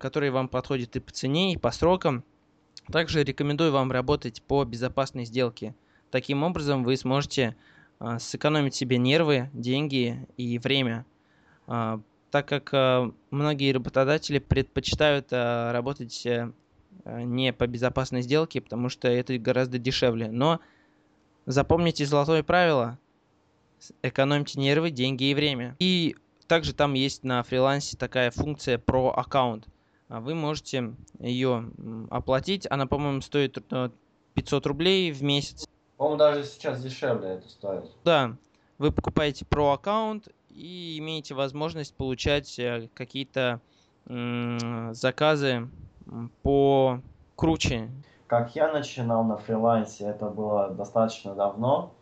которые 0.00 0.32
вам 0.32 0.48
подходят 0.48 0.96
и 0.96 1.00
по 1.00 1.12
цене, 1.12 1.52
и 1.52 1.56
по 1.56 1.70
срокам. 1.70 2.24
Также 2.90 3.22
рекомендую 3.22 3.70
вам 3.70 3.92
работать 3.92 4.42
по 4.42 4.64
безопасной 4.64 5.24
сделке. 5.24 5.76
Таким 6.10 6.42
образом 6.42 6.82
вы 6.82 6.96
сможете 6.96 7.54
сэкономить 8.18 8.74
себе 8.74 8.98
нервы, 8.98 9.50
деньги 9.52 10.26
и 10.36 10.58
время 10.58 11.06
так 12.30 12.46
как 12.46 12.72
э, 12.72 13.10
многие 13.30 13.72
работодатели 13.72 14.38
предпочитают 14.38 15.28
э, 15.30 15.72
работать 15.72 16.24
э, 16.26 16.50
не 17.04 17.52
по 17.52 17.66
безопасной 17.66 18.22
сделке, 18.22 18.60
потому 18.60 18.88
что 18.88 19.08
это 19.08 19.36
гораздо 19.38 19.78
дешевле. 19.78 20.30
Но 20.30 20.60
запомните 21.46 22.06
золотое 22.06 22.42
правило. 22.42 22.98
Экономьте 24.02 24.60
нервы, 24.60 24.90
деньги 24.90 25.24
и 25.24 25.34
время. 25.34 25.76
И 25.78 26.16
также 26.46 26.74
там 26.74 26.94
есть 26.94 27.24
на 27.24 27.42
фрилансе 27.42 27.96
такая 27.96 28.30
функция 28.30 28.78
про 28.78 29.10
аккаунт. 29.10 29.66
Вы 30.08 30.34
можете 30.34 30.94
ее 31.18 31.70
оплатить. 32.10 32.66
Она, 32.68 32.86
по-моему, 32.86 33.22
стоит 33.22 33.58
500 34.34 34.66
рублей 34.66 35.12
в 35.12 35.22
месяц. 35.22 35.66
По-моему, 35.96 36.18
даже 36.18 36.44
сейчас 36.44 36.82
дешевле 36.82 37.30
это 37.30 37.48
стоит. 37.48 37.84
Да. 38.04 38.36
Вы 38.78 38.92
покупаете 38.92 39.44
про 39.44 39.72
аккаунт 39.72 40.28
и 40.54 40.98
имеете 40.98 41.34
возможность 41.34 41.94
получать 41.94 42.58
э, 42.58 42.88
какие-то 42.94 43.60
заказы 44.92 45.68
по 46.42 47.00
круче. 47.36 47.90
Как 48.26 48.56
я 48.56 48.72
начинал 48.72 49.22
на 49.24 49.36
фрилансе, 49.36 50.04
это 50.04 50.26
было 50.30 50.70
достаточно 50.70 51.34
давно. 51.34 51.92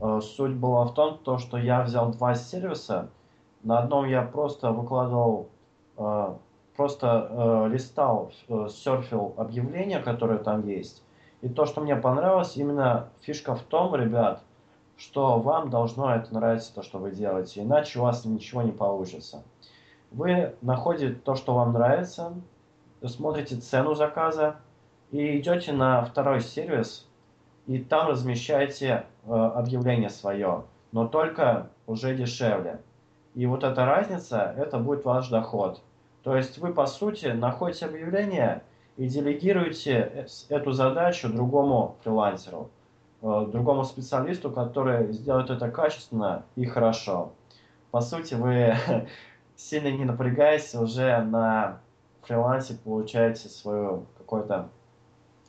Э, 0.00 0.20
суть 0.22 0.54
была 0.54 0.84
в 0.86 0.94
том, 0.94 1.18
то, 1.18 1.38
что 1.38 1.58
я 1.58 1.82
взял 1.82 2.10
два 2.10 2.34
сервиса. 2.34 3.10
На 3.62 3.80
одном 3.80 4.08
я 4.08 4.22
просто 4.22 4.72
выкладывал, 4.72 5.48
э, 5.98 6.34
просто 6.76 7.68
листал, 7.70 8.32
серфил 8.68 9.34
объявления, 9.36 10.00
которые 10.00 10.40
там 10.40 10.66
есть. 10.66 11.02
И 11.42 11.48
то, 11.48 11.64
что 11.64 11.80
мне 11.80 11.96
понравилось, 11.96 12.56
именно 12.56 13.08
фишка 13.20 13.54
в 13.54 13.62
том, 13.62 13.94
ребят, 13.94 14.42
что 14.96 15.38
вам 15.38 15.70
должно 15.70 16.14
это 16.14 16.32
нравиться, 16.32 16.74
то, 16.74 16.82
что 16.82 16.98
вы 16.98 17.10
делаете, 17.10 17.62
иначе 17.62 17.98
у 17.98 18.02
вас 18.02 18.24
ничего 18.24 18.62
не 18.62 18.72
получится. 18.72 19.42
Вы 20.10 20.54
находите 20.62 21.14
то, 21.14 21.34
что 21.34 21.54
вам 21.54 21.72
нравится, 21.72 22.32
смотрите 23.04 23.56
цену 23.56 23.94
заказа 23.94 24.56
и 25.10 25.38
идете 25.38 25.72
на 25.72 26.04
второй 26.04 26.40
сервис, 26.40 27.06
и 27.66 27.78
там 27.78 28.08
размещаете 28.08 29.06
э, 29.24 29.32
объявление 29.32 30.10
свое, 30.10 30.64
но 30.92 31.06
только 31.06 31.68
уже 31.86 32.14
дешевле. 32.14 32.80
И 33.34 33.44
вот 33.46 33.64
эта 33.64 33.84
разница, 33.84 34.54
это 34.56 34.78
будет 34.78 35.04
ваш 35.04 35.28
доход. 35.28 35.82
То 36.22 36.36
есть 36.36 36.58
вы, 36.58 36.72
по 36.72 36.86
сути, 36.86 37.26
находите 37.26 37.86
объявление 37.86 38.62
и 38.96 39.06
делегируете 39.06 39.92
э, 39.92 40.26
эту 40.48 40.72
задачу 40.72 41.28
другому 41.28 41.96
фрилансеру. 42.02 42.70
Э, 43.26 43.44
другому 43.50 43.84
специалисту, 43.84 44.52
который 44.52 45.12
сделает 45.12 45.50
это 45.50 45.68
качественно 45.68 46.44
и 46.54 46.64
хорошо. 46.64 47.32
по 47.90 48.00
сути, 48.00 48.34
вы 48.34 48.76
сильно 49.56 49.88
не 49.88 50.04
напрягаясь, 50.04 50.74
уже 50.76 51.20
на 51.22 51.80
фрилансе 52.22 52.74
получаете 52.74 53.48
свою 53.48 54.06
какую-то 54.18 54.68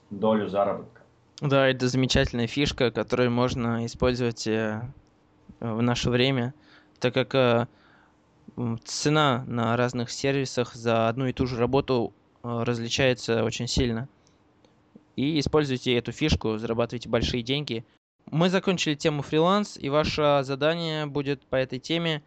долю 0.10 0.48
заработка. 0.50 1.02
Да, 1.40 1.68
это 1.68 1.88
замечательная 1.88 2.48
фишка, 2.48 2.90
которую 2.90 3.30
можно 3.30 3.86
использовать 3.86 4.48
э, 4.48 4.82
в 5.60 5.82
наше 5.84 6.10
время, 6.10 6.56
так 7.00 7.14
как 7.14 7.36
э, 7.36 7.68
цена 8.86 9.44
на 9.46 9.78
разных 9.78 10.10
сервисах 10.10 10.74
за 10.74 11.10
одну 11.10 11.28
и 11.28 11.34
ту 11.34 11.46
же 11.46 11.58
работу 11.58 12.12
различается 12.42 13.44
очень 13.44 13.68
сильно. 13.68 14.08
И 15.18 15.40
используйте 15.40 15.98
эту 15.98 16.12
фишку, 16.12 16.60
зарабатывайте 16.60 17.10
большие 17.10 17.42
деньги. 17.42 17.84
Мы 18.30 18.50
закончили 18.50 18.94
тему 18.94 19.24
фриланс, 19.24 19.76
и 19.76 19.90
ваше 19.90 20.42
задание 20.44 21.08
будет 21.08 21.44
по 21.48 21.56
этой 21.56 21.80
теме 21.80 22.22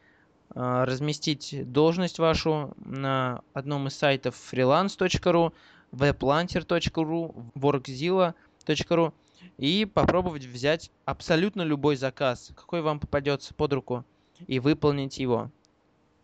э, 0.54 0.84
разместить 0.84 1.70
должность 1.70 2.18
вашу 2.18 2.74
на 2.84 3.42
одном 3.54 3.86
из 3.86 3.94
сайтов 3.94 4.34
freelance.ru, 4.34 5.52
weblancer.ru, 5.92 7.52
workzilla.ru 7.54 9.12
и 9.56 9.84
попробовать 9.84 10.44
взять 10.44 10.90
абсолютно 11.04 11.62
любой 11.62 11.94
заказ, 11.94 12.50
какой 12.56 12.82
вам 12.82 12.98
попадется 12.98 13.54
под 13.54 13.72
руку, 13.72 14.04
и 14.48 14.58
выполнить 14.58 15.18
его 15.18 15.52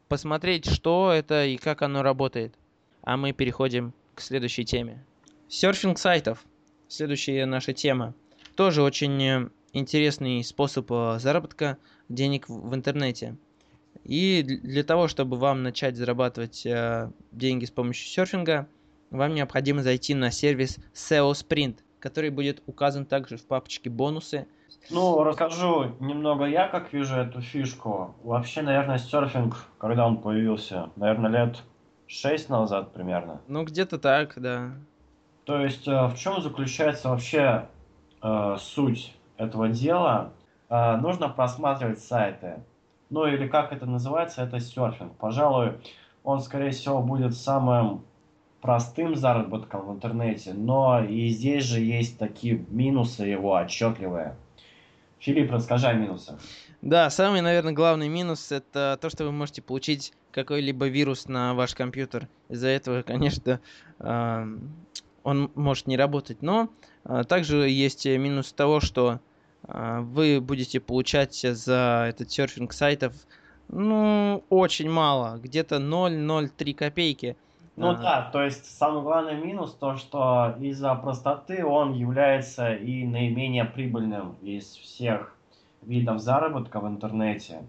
посмотреть, 0.08 0.68
что 0.68 1.12
это 1.12 1.46
и 1.46 1.58
как 1.58 1.82
оно 1.82 2.02
работает. 2.02 2.54
А 3.02 3.16
мы 3.16 3.32
переходим 3.32 3.92
к 4.16 4.20
следующей 4.20 4.64
теме. 4.64 5.04
Серфинг 5.48 5.98
сайтов. 5.98 6.44
Следующая 6.88 7.46
наша 7.46 7.72
тема. 7.72 8.14
Тоже 8.54 8.82
очень 8.82 9.22
э, 9.22 9.48
интересный 9.72 10.42
способ 10.44 10.90
э, 10.90 11.18
заработка 11.18 11.78
денег 12.08 12.48
в 12.48 12.74
интернете. 12.74 13.36
И 14.04 14.42
для 14.42 14.84
того, 14.84 15.08
чтобы 15.08 15.36
вам 15.36 15.62
начать 15.62 15.96
зарабатывать 15.96 16.64
э, 16.64 17.10
деньги 17.32 17.64
с 17.64 17.70
помощью 17.70 18.08
серфинга, 18.08 18.68
вам 19.10 19.34
необходимо 19.34 19.82
зайти 19.82 20.14
на 20.14 20.30
сервис 20.30 20.78
SEO 20.94 21.32
Sprint, 21.32 21.78
который 21.98 22.30
будет 22.30 22.62
указан 22.66 23.04
также 23.04 23.36
в 23.36 23.44
папочке 23.44 23.90
бонусы 23.90 24.46
ну, 24.90 25.24
расскажу 25.24 25.96
немного 26.00 26.44
я, 26.44 26.68
как 26.68 26.92
вижу 26.92 27.16
эту 27.16 27.40
фишку. 27.40 28.14
Вообще, 28.22 28.62
наверное, 28.62 28.98
серфинг, 28.98 29.56
когда 29.78 30.06
он 30.06 30.18
появился, 30.18 30.90
наверное, 30.96 31.30
лет 31.30 31.56
шесть 32.06 32.48
назад 32.48 32.92
примерно. 32.92 33.40
Ну, 33.48 33.64
где-то 33.64 33.98
так, 33.98 34.34
да. 34.36 34.72
То 35.46 35.62
есть, 35.62 35.86
э, 35.86 36.06
в 36.08 36.14
чем 36.18 36.42
заключается 36.42 37.08
вообще 37.08 37.68
э, 38.20 38.56
суть 38.58 39.14
этого 39.36 39.68
дела? 39.68 40.32
Э, 40.68 40.96
нужно 40.96 41.28
просматривать 41.28 42.00
сайты. 42.00 42.64
Ну, 43.10 43.26
или 43.26 43.46
как 43.46 43.72
это 43.72 43.86
называется, 43.86 44.42
это 44.42 44.58
серфинг. 44.58 45.14
Пожалуй, 45.14 45.74
он, 46.24 46.40
скорее 46.40 46.72
всего, 46.72 47.00
будет 47.00 47.36
самым 47.36 48.04
простым 48.60 49.14
заработком 49.14 49.86
в 49.86 49.94
интернете, 49.94 50.52
но 50.52 51.04
и 51.04 51.28
здесь 51.28 51.62
же 51.62 51.78
есть 51.78 52.18
такие 52.18 52.64
минусы 52.68 53.22
его 53.22 53.54
отчетливые. 53.54 54.34
Филипп, 55.20 55.52
расскажи 55.52 55.86
о 55.86 55.92
минусах. 55.92 56.40
Да, 56.82 57.08
самый, 57.08 57.40
наверное, 57.40 57.72
главный 57.72 58.08
минус 58.08 58.50
это 58.50 58.98
то, 59.00 59.08
что 59.08 59.24
вы 59.24 59.30
можете 59.30 59.62
получить 59.62 60.12
какой-либо 60.32 60.88
вирус 60.88 61.28
на 61.28 61.54
ваш 61.54 61.76
компьютер. 61.76 62.28
Из-за 62.48 62.68
этого, 62.68 63.02
конечно, 63.02 63.60
он 65.26 65.50
может 65.56 65.88
не 65.88 65.96
работать. 65.96 66.40
Но 66.40 66.68
а, 67.04 67.24
также 67.24 67.68
есть 67.68 68.06
минус 68.06 68.52
того, 68.52 68.78
что 68.78 69.18
а, 69.64 70.00
вы 70.00 70.40
будете 70.40 70.78
получать 70.78 71.34
за 71.34 72.06
этот 72.08 72.30
серфинг 72.30 72.72
сайтов 72.72 73.12
ну, 73.68 74.44
очень 74.48 74.88
мало, 74.88 75.38
где-то 75.42 75.76
0,03 75.76 76.74
копейки. 76.74 77.36
Ну 77.74 77.90
а. 77.90 77.94
да, 77.96 78.30
то 78.32 78.40
есть 78.40 78.66
самый 78.66 79.02
главный 79.02 79.34
минус 79.34 79.74
то, 79.74 79.96
что 79.96 80.54
из-за 80.60 80.94
простоты 80.94 81.64
он 81.64 81.92
является 81.94 82.74
и 82.74 83.04
наименее 83.04 83.64
прибыльным 83.64 84.36
из 84.42 84.66
всех 84.76 85.36
видов 85.82 86.20
заработка 86.20 86.78
в 86.78 86.86
интернете. 86.86 87.64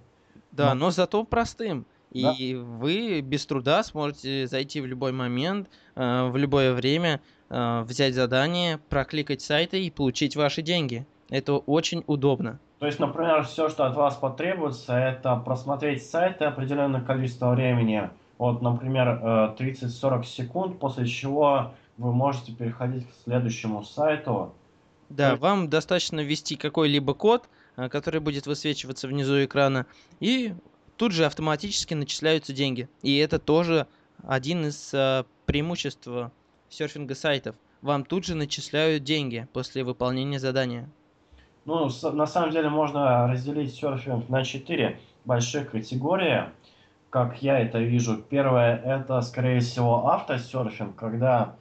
Да, 0.52 0.76
но, 0.76 0.86
но 0.86 0.92
зато 0.92 1.24
простым. 1.24 1.88
Да. 2.12 2.34
И 2.38 2.54
вы 2.54 3.22
без 3.22 3.46
труда 3.46 3.84
сможете 3.84 4.48
зайти 4.48 4.80
в 4.80 4.86
любой 4.86 5.12
момент, 5.12 5.70
э, 5.96 6.30
в 6.30 6.38
любое 6.38 6.74
время, 6.74 7.16
э, 7.16 7.37
взять 7.50 8.14
задание, 8.14 8.78
прокликать 8.90 9.42
сайты 9.42 9.84
и 9.84 9.90
получить 9.90 10.36
ваши 10.36 10.62
деньги. 10.62 11.06
Это 11.30 11.58
очень 11.58 12.04
удобно. 12.08 12.60
То 12.80 12.86
есть, 12.86 13.00
например, 13.00 13.44
все, 13.44 13.70
что 13.70 13.86
от 13.86 13.96
вас 13.96 14.16
потребуется, 14.16 14.94
это 14.94 15.36
просмотреть 15.38 16.06
сайты 16.06 16.46
определенное 16.46 17.02
количество 17.02 17.50
времени, 17.52 18.10
вот, 18.38 18.62
например, 18.62 19.20
30-40 19.58 20.22
э, 20.22 20.24
секунд, 20.24 20.80
после 20.80 21.08
чего 21.08 21.74
вы 21.98 22.14
можете 22.14 22.52
переходить 22.52 23.08
к 23.08 23.24
следующему 23.24 23.84
сайту. 23.84 24.54
Да, 25.10 25.32
есть... 25.32 25.42
вам 25.42 25.70
достаточно 25.70 26.20
ввести 26.20 26.56
какой-либо 26.56 27.16
код, 27.16 27.50
э, 27.78 27.90
который 27.90 28.20
будет 28.22 28.46
высвечиваться 28.46 29.08
внизу 29.08 29.44
экрана, 29.44 29.88
и 30.20 30.54
тут 30.98 31.14
же 31.14 31.26
автоматически 31.26 31.96
начисляются 31.96 32.54
деньги. 32.54 32.88
И 33.02 33.18
это 33.18 33.40
тоже 33.40 33.88
один 34.28 34.68
из 34.68 34.94
э, 34.94 35.24
преимуществ 35.48 36.08
серфинга 36.70 37.16
сайтов. 37.16 37.56
Вам 37.82 38.06
тут 38.06 38.26
же 38.26 38.36
начисляют 38.36 39.04
деньги 39.04 39.48
после 39.54 39.84
выполнения 39.84 40.40
задания. 40.40 40.90
Ну, 41.66 41.90
на 42.14 42.28
самом 42.28 42.52
деле 42.52 42.70
можно 42.70 43.28
разделить 43.28 43.76
серфинг 43.76 44.30
на 44.30 44.44
четыре 44.44 45.00
больших 45.26 45.72
категории 45.72 46.46
как 47.10 47.42
я 47.42 47.60
это 47.60 47.80
вижу. 47.80 48.18
Первое, 48.18 48.78
это, 48.78 49.22
скорее 49.22 49.60
всего, 49.60 50.08
автосерфинг, 50.08 50.96
когда 50.96 51.56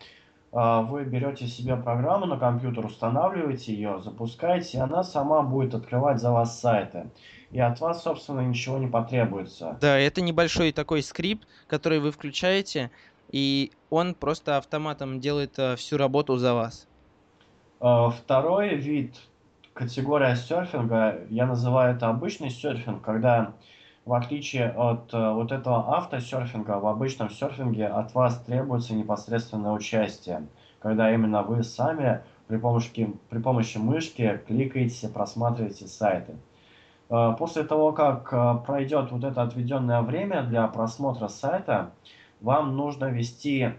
э, 0.53 0.81
вы 0.89 1.05
берете 1.05 1.47
себе 1.47 1.77
программу 1.77 2.27
на 2.27 2.37
компьютер, 2.37 2.87
устанавливаете 2.87 3.73
ее, 3.73 4.01
запускаете, 4.03 4.79
и 4.79 4.81
она 4.81 5.05
сама 5.05 5.43
будет 5.43 5.75
открывать 5.75 6.21
за 6.21 6.33
вас 6.33 6.61
сайты. 6.61 7.09
И 7.53 7.61
от 7.61 7.81
вас, 7.81 8.03
собственно, 8.03 8.41
ничего 8.41 8.79
не 8.79 8.89
потребуется. 8.89 9.79
Да, 9.81 9.97
это 9.97 10.21
небольшой 10.21 10.73
такой 10.73 11.03
скрипт, 11.03 11.47
который 11.69 12.01
вы 12.01 12.11
включаете, 12.11 12.91
и 13.31 13.73
он 13.91 14.15
просто 14.15 14.57
автоматом 14.57 15.21
делает 15.21 15.59
э, 15.59 15.77
всю 15.77 15.97
работу 15.97 16.37
за 16.37 16.55
вас. 16.55 16.87
Э, 17.81 18.09
второй 18.11 18.77
вид, 18.77 19.17
категория 19.73 20.37
серфинга, 20.37 21.21
я 21.31 21.47
называю 21.47 21.95
это 21.95 22.09
обычный 22.09 22.51
серфинг, 22.51 23.03
когда 23.03 23.53
в 24.05 24.13
отличие 24.15 24.71
от 24.71 25.13
э, 25.13 25.33
вот 25.33 25.53
этого 25.53 25.97
автосерфинга, 25.97 26.79
в 26.79 26.87
обычном 26.87 27.31
серфинге 27.31 27.87
от 27.87 28.15
вас 28.15 28.41
требуется 28.41 28.95
непосредственное 28.95 29.73
участие, 29.73 30.47
когда 30.81 31.13
именно 31.13 31.43
вы 31.43 31.65
сами 31.65 32.23
при 32.49 32.59
помощи, 32.59 33.13
при 33.29 33.39
помощи 33.41 33.79
мышки 33.79 34.41
кликаете, 34.47 35.09
просматриваете 35.09 35.87
сайты. 35.89 36.37
После 37.39 37.63
того, 37.63 37.93
как 37.93 38.65
пройдет 38.67 39.13
вот 39.13 39.23
это 39.23 39.43
отведенное 39.43 40.03
время 40.03 40.43
для 40.43 40.67
просмотра 40.67 41.29
сайта, 41.29 41.93
вам 42.41 42.77
нужно 42.77 43.07
ввести 43.07 43.73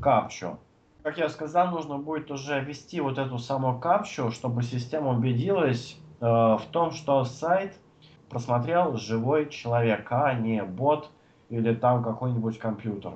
капчу. 0.00 0.58
Как 1.02 1.18
я 1.18 1.28
сказал, 1.28 1.70
нужно 1.70 1.98
будет 1.98 2.30
уже 2.30 2.60
ввести 2.60 3.00
вот 3.00 3.18
эту 3.18 3.38
самую 3.38 3.78
капчу, 3.78 4.30
чтобы 4.30 4.62
система 4.62 5.10
убедилась 5.10 5.96
в 6.20 6.62
том, 6.70 6.92
что 6.92 7.24
сайт– 7.24 7.74
просмотрел 8.28 8.96
живой 8.98 9.48
человек, 9.48 10.06
а 10.10 10.34
не 10.34 10.62
бот 10.62 11.10
или 11.48 11.74
там 11.74 12.04
какой-нибудь 12.04 12.58
компьютер. 12.58 13.12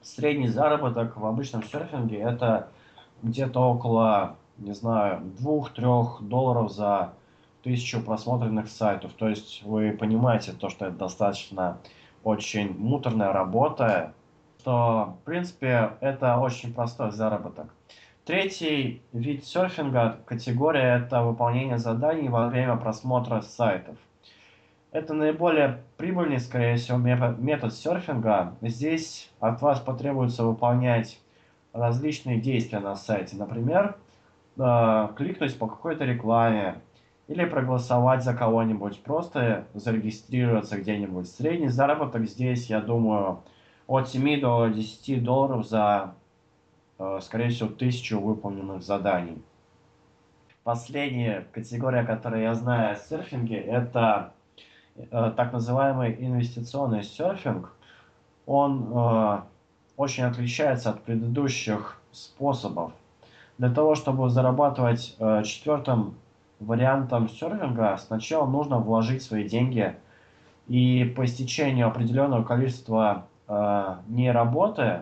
Средний 0.00 0.46
заработок 0.46 1.16
в 1.16 1.26
обычном 1.26 1.64
серфинге 1.64 2.18
это 2.18 2.68
где-то 3.22 3.60
около, 3.60 4.36
не 4.58 4.74
знаю, 4.74 5.22
2-3 5.40 6.22
долларов 6.22 6.72
за 6.72 7.14
тысячу 7.64 8.00
просмотренных 8.00 8.68
сайтов. 8.68 9.12
То 9.14 9.28
есть 9.28 9.62
вы 9.64 9.90
понимаете 9.90 10.52
то, 10.52 10.68
что 10.68 10.86
это 10.86 10.96
достаточно 10.96 11.78
очень 12.24 12.76
муторная 12.78 13.32
работа, 13.32 14.14
что, 14.60 15.16
в 15.20 15.24
принципе, 15.24 15.92
это 16.00 16.38
очень 16.38 16.72
простой 16.72 17.10
заработок. 17.12 17.74
Третий 18.24 19.02
вид 19.12 19.44
серфинга, 19.44 20.18
категория, 20.26 21.02
это 21.04 21.22
выполнение 21.22 21.78
заданий 21.78 22.28
во 22.28 22.46
время 22.48 22.76
просмотра 22.76 23.40
сайтов– 23.40 23.96
это 24.92 25.14
наиболее 25.14 25.82
прибыльный, 25.96 26.38
скорее 26.38 26.76
всего, 26.76 26.98
метод 26.98 27.74
серфинга. 27.74 28.54
Здесь 28.60 29.30
от 29.40 29.62
вас 29.62 29.80
потребуется 29.80 30.44
выполнять 30.44 31.18
различные 31.72 32.38
действия 32.38 32.78
на 32.78 32.94
сайте. 32.94 33.36
Например, 33.36 33.96
э, 34.58 35.08
кликнуть 35.16 35.58
по 35.58 35.66
какой-то 35.66 36.04
рекламе 36.04 36.76
или 37.28 37.44
проголосовать 37.44 38.24
за 38.24 38.34
кого-нибудь, 38.34 39.02
просто 39.02 39.66
зарегистрироваться 39.74 40.78
где-нибудь. 40.78 41.28
Средний 41.28 41.68
заработок 41.68 42.26
здесь, 42.26 42.66
я 42.66 42.80
думаю, 42.80 43.40
от 43.86 44.08
7 44.08 44.40
до 44.40 44.68
10 44.68 45.22
долларов 45.22 45.66
за, 45.66 46.14
э, 46.98 47.20
скорее 47.22 47.50
всего, 47.50 47.68
тысячу 47.68 48.20
выполненных 48.20 48.82
заданий. 48.82 49.42
Последняя 50.64 51.46
категория, 51.52 52.04
которую 52.04 52.42
я 52.42 52.54
знаю 52.54 52.92
о 52.92 52.96
серфинге, 52.96 53.56
это 53.56 54.32
э, 54.96 55.32
так 55.36 55.52
называемый 55.52 56.16
инвестиционный 56.18 57.02
серфинг, 57.02 57.72
он 58.46 58.92
э, 58.92 59.40
очень 59.96 60.24
отличается 60.24 60.90
от 60.90 61.02
предыдущих 61.02 62.00
способов. 62.12 62.92
Для 63.58 63.70
того, 63.70 63.94
чтобы 63.94 64.28
зарабатывать 64.28 65.16
четвертым 65.44 66.16
вариантом 66.66 67.28
серфинга, 67.28 67.96
сначала 67.98 68.46
нужно 68.46 68.78
вложить 68.78 69.22
свои 69.22 69.48
деньги, 69.48 69.96
и 70.68 71.04
по 71.16 71.24
истечению 71.24 71.88
определенного 71.88 72.44
количества 72.44 73.26
э, 73.48 73.96
дней 74.06 74.30
работы 74.30 74.82
э, 74.82 75.00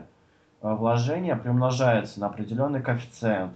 вложение 0.63 1.37
приумножается 1.37 2.21
на 2.21 2.27
определенный 2.27 2.83
коэффициент. 2.83 3.53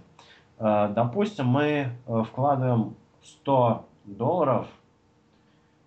Э, 0.59 0.91
допустим, 0.93 1.47
мы 1.47 1.89
э, 2.07 2.23
вкладываем 2.27 2.95
100 3.23 3.85
долларов, 4.05 4.67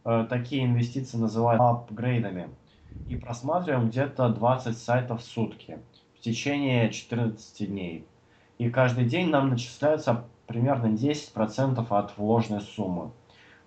э, 0.04 0.26
такие 0.28 0.64
инвестиции 0.64 1.16
называют 1.18 1.60
апгрейдами, 1.60 2.48
и 3.08 3.16
просматриваем 3.16 3.88
где-то 3.88 4.28
20 4.28 4.76
сайтов 4.76 5.22
в 5.22 5.24
сутки 5.24 5.78
в 6.18 6.20
течение 6.20 6.90
14 6.90 7.68
дней. 7.68 8.04
И 8.58 8.70
каждый 8.70 9.04
день 9.04 9.30
нам 9.30 9.50
начисляются 9.50 10.24
примерно 10.48 10.86
10% 10.86 11.86
от 11.88 12.18
вложенной 12.18 12.60
суммы. 12.60 13.10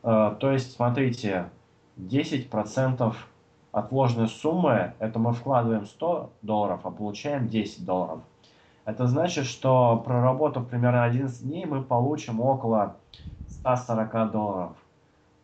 То 0.01 0.37
есть, 0.41 0.75
смотрите, 0.75 1.49
10% 1.97 3.15
от 3.71 3.91
вложенной 3.91 4.27
суммы, 4.27 4.93
это 4.99 5.19
мы 5.19 5.33
вкладываем 5.33 5.85
100 5.85 6.31
долларов, 6.41 6.81
а 6.83 6.91
получаем 6.91 7.47
10 7.47 7.85
долларов. 7.85 8.21
Это 8.83 9.07
значит, 9.07 9.45
что 9.45 10.01
проработав 10.05 10.67
примерно 10.67 11.03
11 11.03 11.43
дней, 11.43 11.65
мы 11.65 11.83
получим 11.83 12.41
около 12.41 12.95
140 13.47 14.31
долларов. 14.31 14.71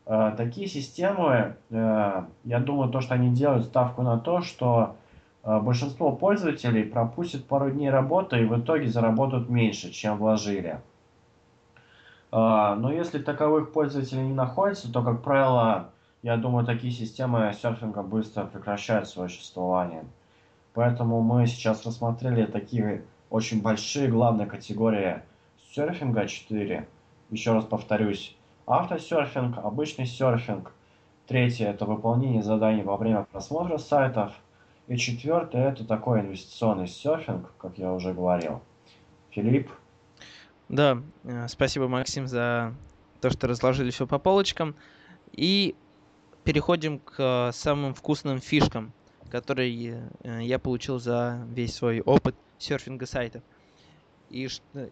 Э, 0.05 0.33
такие 0.35 0.67
системы, 0.67 1.55
э, 1.69 2.23
я 2.43 2.59
думаю, 2.59 2.89
то, 2.89 3.01
что 3.01 3.13
они 3.13 3.29
делают 3.29 3.65
ставку 3.65 4.01
на 4.01 4.17
то, 4.17 4.41
что 4.41 4.95
э, 5.43 5.59
большинство 5.59 6.13
пользователей 6.13 6.83
пропустят 6.83 7.45
пару 7.45 7.69
дней 7.69 7.89
работы 7.89 8.41
и 8.41 8.45
в 8.45 8.59
итоге 8.59 8.87
заработают 8.87 9.49
меньше, 9.49 9.91
чем 9.91 10.17
вложили. 10.17 10.79
Но 12.31 12.91
если 12.91 13.19
таковых 13.19 13.71
пользователей 13.71 14.23
не 14.23 14.33
находится, 14.33 14.91
то, 14.91 15.01
как 15.01 15.23
правило, 15.23 15.91
я 16.23 16.35
думаю, 16.35 16.65
такие 16.65 16.91
системы 16.91 17.53
серфинга 17.61 18.03
быстро 18.03 18.45
прекращают 18.45 19.07
свое 19.07 19.29
существование. 19.29 20.03
Поэтому 20.73 21.21
мы 21.21 21.47
сейчас 21.47 21.85
рассмотрели 21.85 22.45
такие 22.45 23.03
очень 23.29 23.61
большие 23.61 24.09
главные 24.09 24.45
категории 24.45 25.21
серфинга 25.73 26.27
4. 26.27 26.87
Еще 27.29 27.53
раз 27.53 27.65
повторюсь. 27.65 28.35
Автосерфинг, 28.65 29.57
обычный 29.57 30.05
серфинг. 30.05 30.73
Третье– 31.27 31.67
это 31.69 31.85
выполнение 31.85 32.43
заданий 32.43 32.83
во 32.83 32.97
время 32.97 33.25
просмотра 33.31 33.77
сайтов. 33.77 34.33
И 34.87 34.97
четвертое– 34.97 35.69
это 35.71 35.85
такой 35.85 36.21
инвестиционный 36.21 36.87
серфинг, 36.87 37.53
как 37.57 37.77
я 37.77 37.93
уже 37.93 38.13
говорил. 38.13 38.61
Филипп? 39.31 39.71
Да, 40.69 41.01
э, 41.23 41.47
спасибо, 41.47 41.87
Максим, 41.87 42.27
за 42.27 42.75
то, 43.21 43.29
что 43.29 43.47
разложили 43.47 43.89
все 43.89 44.05
по 44.05 44.19
полочкам. 44.19 44.75
И 45.31 45.75
переходим 46.43 46.99
к 46.99 47.15
э, 47.19 47.51
самым 47.53 47.93
вкусным 47.93 48.39
фишкам, 48.41 48.91
которые 49.31 50.11
э, 50.23 50.43
я 50.43 50.59
получил 50.59 50.99
за 50.99 51.45
весь 51.49 51.75
свой 51.75 52.01
опыт 52.01 52.35
серфинга 52.57 53.05
сайтов. 53.05 53.43
И, 54.29 54.49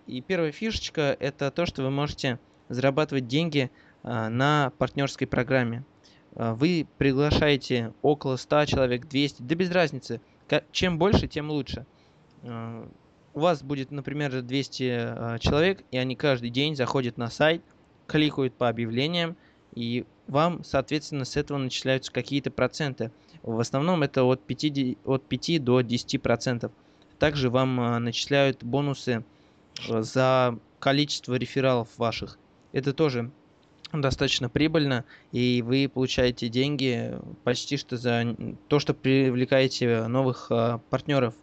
и 0.07 0.21
первая 0.21 0.53
фишечка 0.53 1.15
это 1.19 1.51
то, 1.51 1.65
что 1.65 1.83
вы 1.83 1.89
можете 1.89 2.39
зарабатывать 2.69 3.27
деньги 3.27 3.69
а, 4.01 4.29
на 4.29 4.71
партнерской 4.77 5.27
программе. 5.27 5.83
Вы 6.31 6.87
приглашаете 6.97 7.93
около 8.01 8.37
100 8.37 8.65
человек, 8.65 9.07
200, 9.07 9.41
да 9.41 9.55
без 9.55 9.71
разницы. 9.71 10.21
Чем 10.71 10.97
больше, 10.97 11.27
тем 11.27 11.51
лучше. 11.51 11.85
У 13.35 13.41
вас 13.41 13.61
будет, 13.61 13.91
например, 13.91 14.41
200 14.41 15.39
человек, 15.39 15.83
и 15.91 15.97
они 15.97 16.15
каждый 16.15 16.49
день 16.49 16.73
заходят 16.73 17.17
на 17.17 17.29
сайт, 17.29 17.61
кликают 18.07 18.53
по 18.53 18.69
объявлениям, 18.69 19.35
и 19.73 20.05
вам, 20.27 20.63
соответственно, 20.63 21.25
с 21.25 21.35
этого 21.35 21.57
начисляются 21.57 22.13
какие-то 22.13 22.49
проценты. 22.49 23.11
В 23.43 23.59
основном 23.59 24.03
это 24.03 24.23
от 24.23 24.41
5, 24.41 24.97
от 25.03 25.25
5 25.25 25.63
до 25.63 25.81
10 25.81 26.21
процентов. 26.21 26.71
Также 27.19 27.49
вам 27.49 27.77
а, 27.81 27.99
начисляют 27.99 28.63
бонусы 28.63 29.25
э, 29.89 30.01
за 30.01 30.57
количество 30.79 31.35
рефералов 31.35 31.89
ваших. 31.97 32.39
Это 32.71 32.93
тоже 32.93 33.31
достаточно 33.91 34.47
прибыльно, 34.47 35.03
и 35.33 35.61
вы 35.61 35.89
получаете 35.93 36.47
деньги 36.47 37.13
почти 37.43 37.75
что 37.75 37.97
за 37.97 38.35
то, 38.69 38.79
что 38.79 38.93
привлекаете 38.93 40.07
новых 40.07 40.49
партнеров 40.89 41.35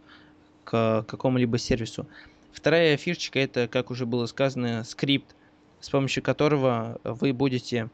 к 0.64 1.04
какому-либо 1.08 1.58
сервису. 1.58 2.06
Вторая 2.52 2.96
фишечка 2.96 3.38
это, 3.38 3.68
как 3.68 3.90
уже 3.90 4.06
было 4.06 4.26
сказано, 4.26 4.84
скрипт, 4.84 5.34
с 5.80 5.90
помощью 5.90 6.22
которого 6.22 7.00
вы 7.04 7.32
будете 7.32 7.88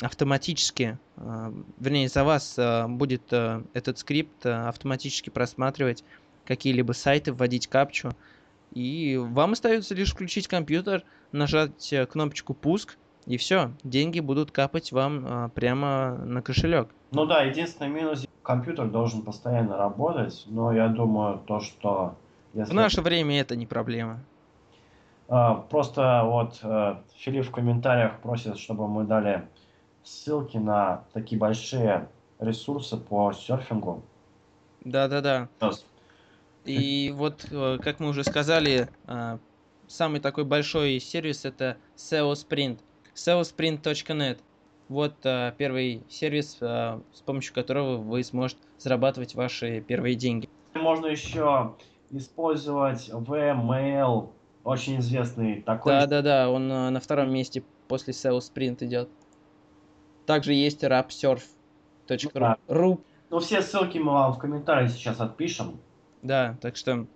автоматически, 0.00 0.98
а, 1.16 1.52
вернее, 1.78 2.08
за 2.08 2.24
вас 2.24 2.58
будет 2.88 3.32
этот 3.32 3.98
скрипт 3.98 4.46
автоматически 4.46 5.30
просматривать 5.30 6.04
какие-либо 6.46 6.92
сайты, 6.92 7.32
вводить 7.32 7.66
капчу. 7.66 8.12
И 8.72 9.16
вам 9.16 9.52
остается 9.52 9.94
лишь 9.94 10.12
включить 10.12 10.48
компьютер, 10.48 11.04
нажать 11.32 11.92
э, 11.92 12.06
кнопочку 12.06 12.54
пуск, 12.54 12.96
и 13.26 13.36
все, 13.36 13.72
деньги 13.82 14.20
будут 14.20 14.52
капать 14.52 14.92
вам 14.92 15.24
а, 15.26 15.48
прямо 15.50 16.16
на 16.24 16.42
кошелек. 16.42 16.88
Ну 17.10 17.26
да, 17.26 17.42
единственный 17.42 17.90
минус, 17.90 18.26
компьютер 18.42 18.88
должен 18.88 19.22
постоянно 19.22 19.76
работать, 19.76 20.44
но 20.46 20.72
я 20.72 20.88
думаю, 20.88 21.40
то, 21.46 21.60
что... 21.60 22.16
Если... 22.54 22.70
В 22.70 22.74
наше 22.74 23.02
время 23.02 23.40
это 23.40 23.56
не 23.56 23.66
проблема. 23.66 24.20
А, 25.28 25.54
просто 25.54 26.22
вот 26.24 26.60
а, 26.62 27.02
Филипп 27.16 27.46
в 27.46 27.50
комментариях 27.50 28.20
просит, 28.20 28.58
чтобы 28.58 28.88
мы 28.88 29.04
дали 29.04 29.46
ссылки 30.04 30.56
на 30.56 31.04
такие 31.12 31.38
большие 31.38 32.08
ресурсы 32.38 32.96
по 32.96 33.32
серфингу. 33.32 34.02
Да-да-да. 34.84 35.48
И 36.64 37.12
вот, 37.14 37.46
э, 37.50 37.78
как 37.82 38.00
мы 38.00 38.08
уже 38.08 38.24
сказали, 38.24 38.88
э, 39.06 39.38
самый 39.86 40.20
такой 40.20 40.44
большой 40.44 41.00
сервис 41.00 41.44
это 41.44 41.76
SEO 41.96 42.32
Sprint. 42.32 42.78
SEOsprint.net. 43.16 44.38
Вот 44.88 45.14
э, 45.24 45.52
первый 45.58 46.04
сервис, 46.08 46.58
с 46.60 47.22
помощью 47.24 47.52
которого 47.54 47.96
вы 47.96 48.22
сможете 48.22 48.60
зарабатывать 48.78 49.34
ваши 49.34 49.80
первые 49.80 50.14
деньги. 50.14 50.48
Можно 50.74 51.06
еще 51.06 51.74
использовать 52.12 53.08
VMail, 53.08 54.28
очень 54.62 55.00
известный 55.00 55.62
такой. 55.62 55.92
Да, 55.92 56.06
да, 56.06 56.22
да, 56.22 56.50
он 56.50 56.68
на 56.68 57.00
втором 57.00 57.32
месте 57.32 57.64
после 57.88 58.12
SEO 58.12 58.38
Sprint 58.38 58.84
идет. 58.84 59.08
Также 60.26 60.52
есть 60.52 60.82
rapsurf.ru. 60.84 62.30
Да. 62.34 62.56
Ну, 63.30 63.40
все 63.40 63.62
ссылки 63.62 63.98
мы 63.98 64.12
вам 64.12 64.32
в 64.34 64.38
комментариях 64.38 64.90
сейчас 64.90 65.20
отпишем. 65.20 65.80
Да, 66.22 66.56
так 66.60 66.76
что 66.76 67.06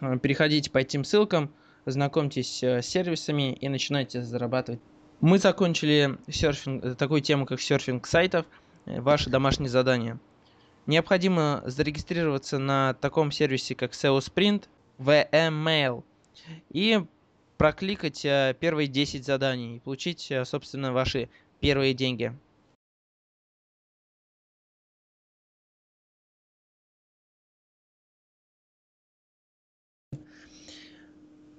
э, 0.00 0.18
переходите 0.18 0.70
по 0.70 0.78
этим 0.78 1.04
ссылкам, 1.04 1.52
знакомьтесь 1.84 2.62
э, 2.62 2.82
с 2.82 2.86
сервисами 2.86 3.52
и 3.52 3.68
начинайте 3.68 4.22
зарабатывать. 4.22 4.80
Мы 5.22 5.38
закончили 5.38 6.18
серфинг, 6.28 6.84
э, 6.84 6.94
такую 6.96 7.20
тему, 7.20 7.46
как 7.46 7.60
серфинг 7.60 8.08
сайтов, 8.08 8.44
ваше 8.86 9.30
домашнее 9.30 9.70
задание. 9.70 10.18
Необходимо 10.86 11.62
зарегистрироваться 11.64 12.58
на 12.58 12.94
таком 12.94 13.30
сервисе, 13.30 13.76
как 13.76 13.92
SEO 13.92 14.18
Sprint, 14.18 14.64
VMmail, 14.98 16.02
и 16.70 17.04
прокликать 17.56 18.22
первые 18.58 18.88
10 18.88 19.24
заданий 19.24 19.76
и 19.76 19.78
получить, 19.78 20.32
собственно, 20.44 20.92
ваши 20.92 21.28
первые 21.60 21.94
деньги. 21.94 22.36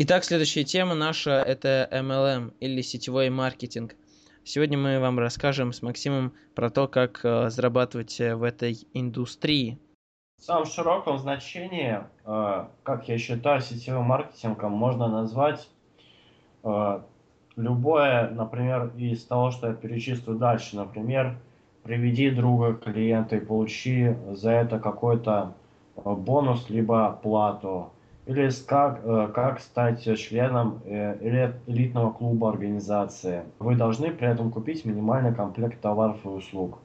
Итак, 0.06 0.26
следующая 0.26 0.66
тема 0.66 0.96
наша– 0.96 1.42
это 1.48 1.88
MLM 1.90 2.56
или 2.60 2.82
сетевой 2.82 3.30
маркетинг. 3.30 3.96
Сегодня 4.44 4.78
мы 4.78 5.00
вам 5.00 5.18
расскажем 5.18 5.72
с 5.72 5.82
Максимом 5.82 6.34
про 6.56 6.70
то, 6.70 6.90
как 6.90 7.22
э, 7.24 7.50
зарабатывать 7.50 8.20
э, 8.20 8.36
в 8.36 8.44
этой 8.44 8.78
индустрии. 8.94 9.80
В 10.40 10.44
самом 10.44 10.66
широком 10.66 11.20
значении, 11.20 12.02
э, 12.26 12.66
как 12.84 13.08
я 13.08 13.18
считаю, 13.18 13.62
сетевым 13.62 14.04
маркетингом 14.04 14.74
можно 14.74 15.08
назвать 15.08 15.70
любое, 17.56 18.30
например, 18.30 18.92
из 18.98 19.24
того, 19.24 19.52
что 19.52 19.68
я 19.68 19.74
перечислю 19.74 20.36
дальше. 20.36 20.76
Например, 20.76 21.38
приведи 21.84 22.30
друга 22.30 22.74
клиента 22.74 23.38
и 23.38 23.40
получи 23.40 24.18
за 24.32 24.52
это 24.52 24.80
какой-то 24.80 25.56
бонус 25.96 26.70
либо 26.70 27.18
плату 27.24 27.94
или 28.26 28.50
как, 28.66 29.02
э, 29.04 29.30
как 29.34 29.60
стать 29.60 30.04
членом 30.18 30.82
э, 30.86 31.54
элитного 31.68 32.12
клуба 32.12 32.50
организации. 32.50 33.44
Вы 33.60 33.76
должны 33.76 34.12
при 34.12 34.28
этом 34.28 34.52
купить 34.52 34.86
минимальный 34.86 35.34
комплект 35.34 35.82
товаров 35.82 36.18
и 36.26 36.28
услуг. 36.28 36.80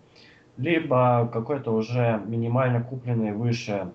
либо 0.57 1.31
какой-то 1.33 1.71
уже 1.73 2.21
минимально 2.27 2.83
купленный 2.83 3.33
выше 3.33 3.93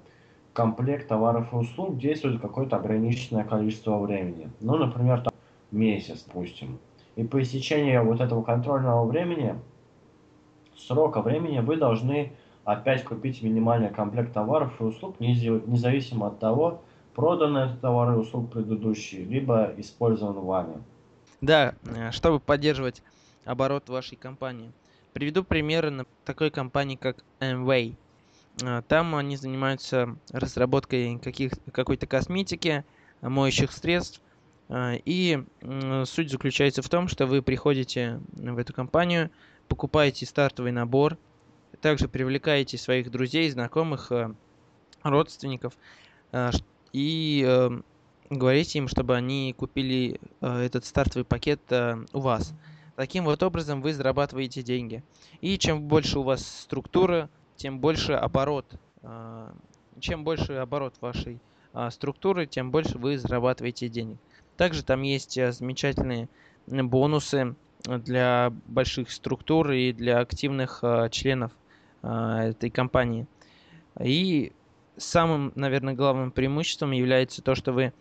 комплект 0.53 1.10
товаров 1.10 1.51
и 1.51 1.56
услуг 1.58 1.97
действует 1.97 2.39
какое-то 2.39 2.77
ограниченное 2.77 3.43
количество 3.43 3.97
времени. 3.97 4.49
Ну, 4.62 4.77
например, 4.77 5.21
там, 5.21 5.34
месяц, 5.71 6.23
допустим. 6.25 6.79
И 7.17 7.23
по 7.25 7.41
истечении 7.41 7.97
вот 7.97 8.21
этого 8.21 8.43
контрольного 8.43 9.06
времени, 9.06 9.56
срока 10.77 11.21
времени, 11.21 11.60
вы 11.60 11.75
должны 11.75 12.32
опять 12.63 13.03
купить 13.03 13.43
минимальный 13.43 13.89
комплект 13.89 14.34
товаров 14.34 14.79
и 14.79 14.84
услуг, 14.84 15.19
независимо 15.19 16.27
от 16.27 16.39
того, 16.39 16.82
продан 17.13 17.58
этот 17.58 17.82
товар 17.82 18.13
и 18.13 18.17
услуг 18.17 18.52
предыдущий, 18.52 19.23
либо 19.23 19.73
использован 19.78 20.39
вами. 20.39 20.84
Да, 21.41 21.76
э, 21.86 22.12
чтобы 22.12 22.39
поддерживать 22.39 23.02
оборот 23.45 23.89
вашей 23.89 24.15
компании. 24.15 24.71
Приведу 25.13 25.43
примеры 25.43 25.89
на 25.91 26.06
такой 26.26 26.49
компании, 26.49 26.95
как 26.95 27.23
Amway. 27.39 27.95
Э, 28.63 28.82
там 28.88 29.15
они 29.15 29.36
занимаются 29.36 30.15
разработкой 30.32 31.19
каких, 31.19 31.52
какой-то 31.71 32.08
косметики, 32.08 32.86
моющих 33.21 33.71
средств. 33.71 34.21
Э, 34.69 34.95
и 35.06 35.43
суть 36.06 36.32
заключается 36.32 36.82
в 36.82 36.89
том, 36.89 37.08
что 37.08 37.26
вы 37.26 37.41
приходите 37.41 38.21
в 38.32 38.58
эту 38.58 38.73
компанию, 38.73 39.30
покупаете 39.67 40.26
стартовый 40.26 40.71
набор, 40.71 41.17
также 41.82 42.08
привлекаете 42.08 42.78
своих 42.78 43.12
друзей, 43.12 43.49
знакомых, 43.49 44.12
родственников 45.04 45.73
и 46.93 47.82
говорите 48.29 48.79
им, 48.79 48.88
чтобы 48.88 49.15
они 49.15 49.53
купили 49.58 50.19
э, 50.41 50.62
этот 50.62 50.86
стартовый 50.86 51.25
пакет 51.25 51.62
э, 51.69 51.97
у 52.13 52.19
вас. 52.19 52.53
Таким 52.95 53.25
вот 53.25 53.41
образом 53.43 53.82
вы 53.82 53.93
зарабатываете 53.93 54.62
деньги. 54.62 55.03
И 55.41 55.58
чем 55.58 55.82
больше 55.84 56.19
у 56.19 56.23
вас 56.23 56.45
структура, 56.45 57.29
тем 57.56 57.79
больше 57.79 58.13
оборот. 58.13 58.65
Э, 59.01 59.51
чем 59.99 60.23
больше 60.23 60.53
оборот 60.53 60.95
вашей 61.01 61.39
э, 61.73 61.89
структуры, 61.91 62.45
тем 62.45 62.71
больше 62.71 62.97
вы 62.97 63.17
зарабатываете 63.17 63.89
денег. 63.89 64.17
Также 64.58 64.84
там 64.84 65.01
есть 65.01 65.38
э, 65.38 65.51
замечательные 65.51 66.29
бонусы 66.67 67.56
для 67.84 68.53
больших 68.67 69.12
структур 69.12 69.71
и 69.71 69.91
для 69.91 70.19
активных 70.19 70.79
э, 70.84 71.10
членов 71.12 71.51
э, 72.01 72.51
этой 72.51 72.69
компании. 72.69 73.27
И 73.99 74.53
самым, 74.97 75.51
наверное, 75.56 75.93
главным 75.93 76.32
преимуществом 76.32 76.91
является 76.91 77.41
то, 77.41 77.56
что 77.56 77.71
вы 77.71 77.93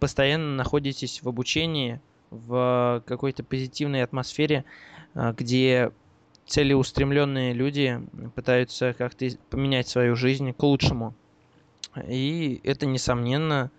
постоянно 0.00 0.56
находитесь 0.56 1.22
в 1.22 1.28
обучении, 1.28 2.00
в 2.30 3.02
какой-то 3.06 3.44
позитивной 3.44 4.02
атмосфере, 4.02 4.64
а, 5.14 5.32
где 5.32 5.92
целеустремленные 6.46 7.52
люди 7.52 8.00
пытаются 8.34 8.94
как-то 8.94 9.26
поменять 9.50 9.88
свою 9.88 10.16
жизнь 10.16 10.52
к 10.52 10.62
лучшему. 10.62 11.14
И 12.08 12.60
это, 12.64 12.86
несомненно, 12.86 13.70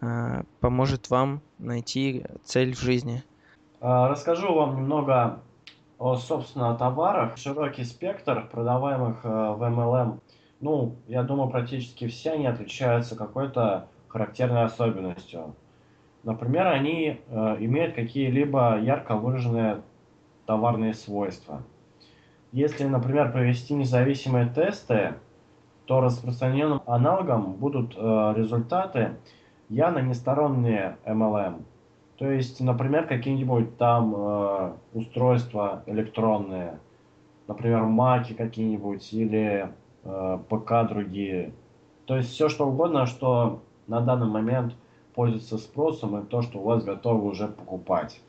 а, 0.00 0.44
поможет 0.60 1.10
вам 1.10 1.42
найти 1.58 2.24
цель 2.44 2.74
в 2.74 2.80
жизни. 2.80 3.22
А, 3.80 4.08
расскажу 4.08 4.54
вам 4.54 4.76
немного 4.76 5.40
о, 5.98 6.16
собственно, 6.16 6.76
товарах. 6.76 7.36
Широкий 7.36 7.84
спектр 7.84 8.48
продаваемых 8.50 9.24
в 9.24 9.62
MLM. 9.62 10.20
Ну, 10.60 10.96
я 11.06 11.22
думаю, 11.22 11.50
практически 11.50 12.08
все 12.08 12.32
они 12.32 12.46
отличаются 12.46 13.16
какой-то 13.16 13.88
характерной 14.08 14.64
особенностью. 14.64 15.54
Например, 16.24 16.66
они 16.66 17.20
э, 17.26 17.56
имеют 17.60 17.94
какие-либо 17.94 18.80
ярко 18.80 19.16
выраженные 19.16 19.82
товарные 20.46 20.94
свойства. 20.94 21.62
Если, 22.50 22.84
например, 22.84 23.30
провести 23.30 23.74
независимые 23.74 24.48
тесты, 24.48 25.14
то 25.84 26.00
распространенным 26.00 26.82
аналогом 26.86 27.52
будут 27.52 27.94
э, 27.96 28.34
результаты 28.36 29.16
явно 29.68 30.00
несторонние 30.00 30.96
MLM. 31.04 31.62
То 32.16 32.30
есть, 32.30 32.60
например, 32.60 33.06
какие-нибудь 33.06 33.78
там 33.78 34.14
э, 34.16 34.72
устройства 34.92 35.84
электронные, 35.86 36.80
например, 37.46 37.84
маки 37.84 38.32
какие-нибудь 38.32 39.12
или 39.12 39.70
ПК 40.48 40.88
другие. 40.88 41.52
То 42.06 42.16
есть 42.16 42.30
все 42.30 42.48
что 42.48 42.66
угодно, 42.66 43.06
что 43.06 43.62
на 43.86 44.00
данный 44.00 44.26
момент 44.26 44.74
пользуется 45.14 45.58
спросом, 45.58 46.18
и 46.18 46.26
то, 46.26 46.42
что 46.42 46.58
у 46.58 46.62
вас 46.62 46.84
готовы 46.84 47.28
уже 47.28 47.48
покупать. 47.48 48.20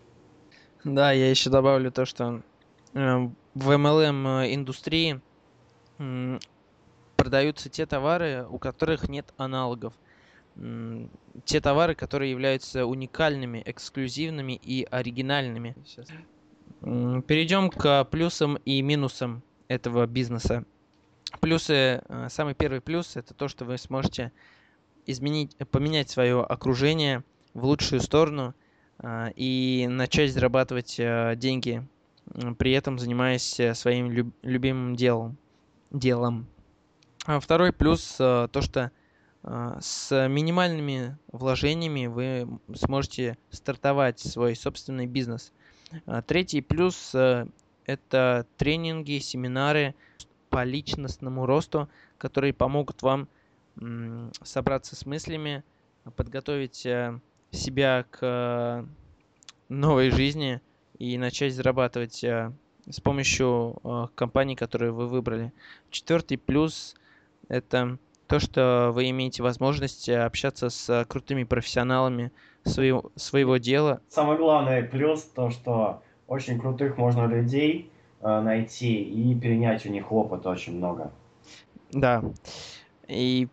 Да, 0.83 1.11
я 1.11 1.29
еще 1.29 1.49
добавлю 1.49 1.91
то, 1.91 2.05
что 2.05 2.41
э, 2.93 3.29
в 3.53 3.71
MLM 3.71 4.43
э, 4.43 4.55
индустрии 4.55 5.21
э, 5.97 6.39
продаются 7.15 7.69
те 7.69 7.85
товары, 7.85 8.45
у 8.49 8.57
которых 8.57 9.07
нет 9.09 9.33
аналогов. 9.37 9.93
Э, 10.55 11.05
те 11.45 11.61
товары, 11.61 11.95
которые 11.95 12.31
являются 12.31 12.85
уникальными, 12.85 13.61
эксклюзивными 13.65 14.53
и 14.53 14.87
оригинальными. 14.89 15.75
Сейчас. 15.85 16.07
Э, 16.81 17.21
перейдем 17.27 17.69
к 17.69 18.05
плюсам 18.05 18.55
и 18.65 18.81
минусам 18.81 19.43
этого 19.67 20.07
бизнеса. 20.07 20.65
Плюсы, 21.39 22.01
э, 22.07 22.27
самый 22.29 22.53
первый 22.53 22.81
плюс 22.81 23.15
это 23.15 23.33
то, 23.33 23.47
что 23.47 23.65
вы 23.65 23.77
сможете 23.77 24.31
изменить, 25.05 25.55
поменять 25.71 26.09
свое 26.09 26.43
окружение 26.43 27.23
в 27.53 27.65
лучшую 27.65 28.01
сторону 28.01 28.53
а, 28.99 29.31
и 29.35 29.87
начать 29.89 30.33
зарабатывать 30.33 30.97
а, 30.99 31.35
деньги, 31.35 31.87
при 32.57 32.73
этом 32.73 32.99
занимаясь 32.99 33.59
э, 33.59 33.73
своим 33.73 34.11
люб, 34.11 34.35
любимым 34.43 34.95
делом. 34.95 35.37
делом. 35.91 36.47
А 37.25 37.39
второй 37.39 37.73
плюс 37.73 38.15
то, 38.17 38.49
что 38.61 38.91
с 39.41 40.27
минимальными 40.27 41.17
вложениями 41.31 42.07
вы 42.07 42.47
сможете 42.75 43.37
стартовать 43.51 44.19
свой 44.19 44.55
собственный 44.55 45.05
бизнес. 45.05 45.53
Третий 46.27 46.61
плюс 46.61 47.15
это 47.85 48.45
тренинги, 48.57 49.19
семинары 49.19 49.95
по 50.49 50.63
личностному 50.63 51.45
росту, 51.45 51.89
которые 52.17 52.53
помогут 52.53 53.01
вам 53.01 53.27
собраться 54.43 54.95
с 54.95 55.05
мыслями, 55.05 55.63
подготовить 56.15 56.85
э, 56.85 57.19
себя 57.51 58.05
к 58.09 58.19
э, 58.21 58.85
новой 59.69 60.09
жизни 60.09 60.61
и 60.97 61.17
начать 61.17 61.53
зарабатывать 61.53 62.23
э, 62.23 62.51
с 62.89 62.99
помощью 62.99 64.09
компании, 64.15 64.55
которую 64.55 64.95
вы 64.95 65.07
выбрали. 65.07 65.53
Четвертый 65.91 66.37
плюс– 66.37 66.95
это 67.47 67.99
то, 68.27 68.39
что 68.39 68.91
вы 68.93 69.09
имеете 69.11 69.43
возможность 69.43 70.09
общаться 70.09 70.69
с 70.69 71.05
крутыми 71.07 71.43
профессионалами 71.43 72.31
своего, 72.63 73.11
своего 73.15 73.57
дела. 73.57 74.01
Самый 74.09 74.37
главный 74.37 74.83
плюс– 74.83 75.21
то, 75.35 75.51
что 75.51 76.01
очень 76.27 76.59
крутых 76.59 76.97
можно 76.97 77.27
людей 77.27 77.91
найти 78.21 79.01
и 79.01 79.33
перенять 79.35 79.85
у 79.85 79.89
них 79.89 80.11
опыт 80.11 80.45
очень 80.45 80.77
много. 80.77 81.11
Да. 81.91 82.23
И 83.07 83.47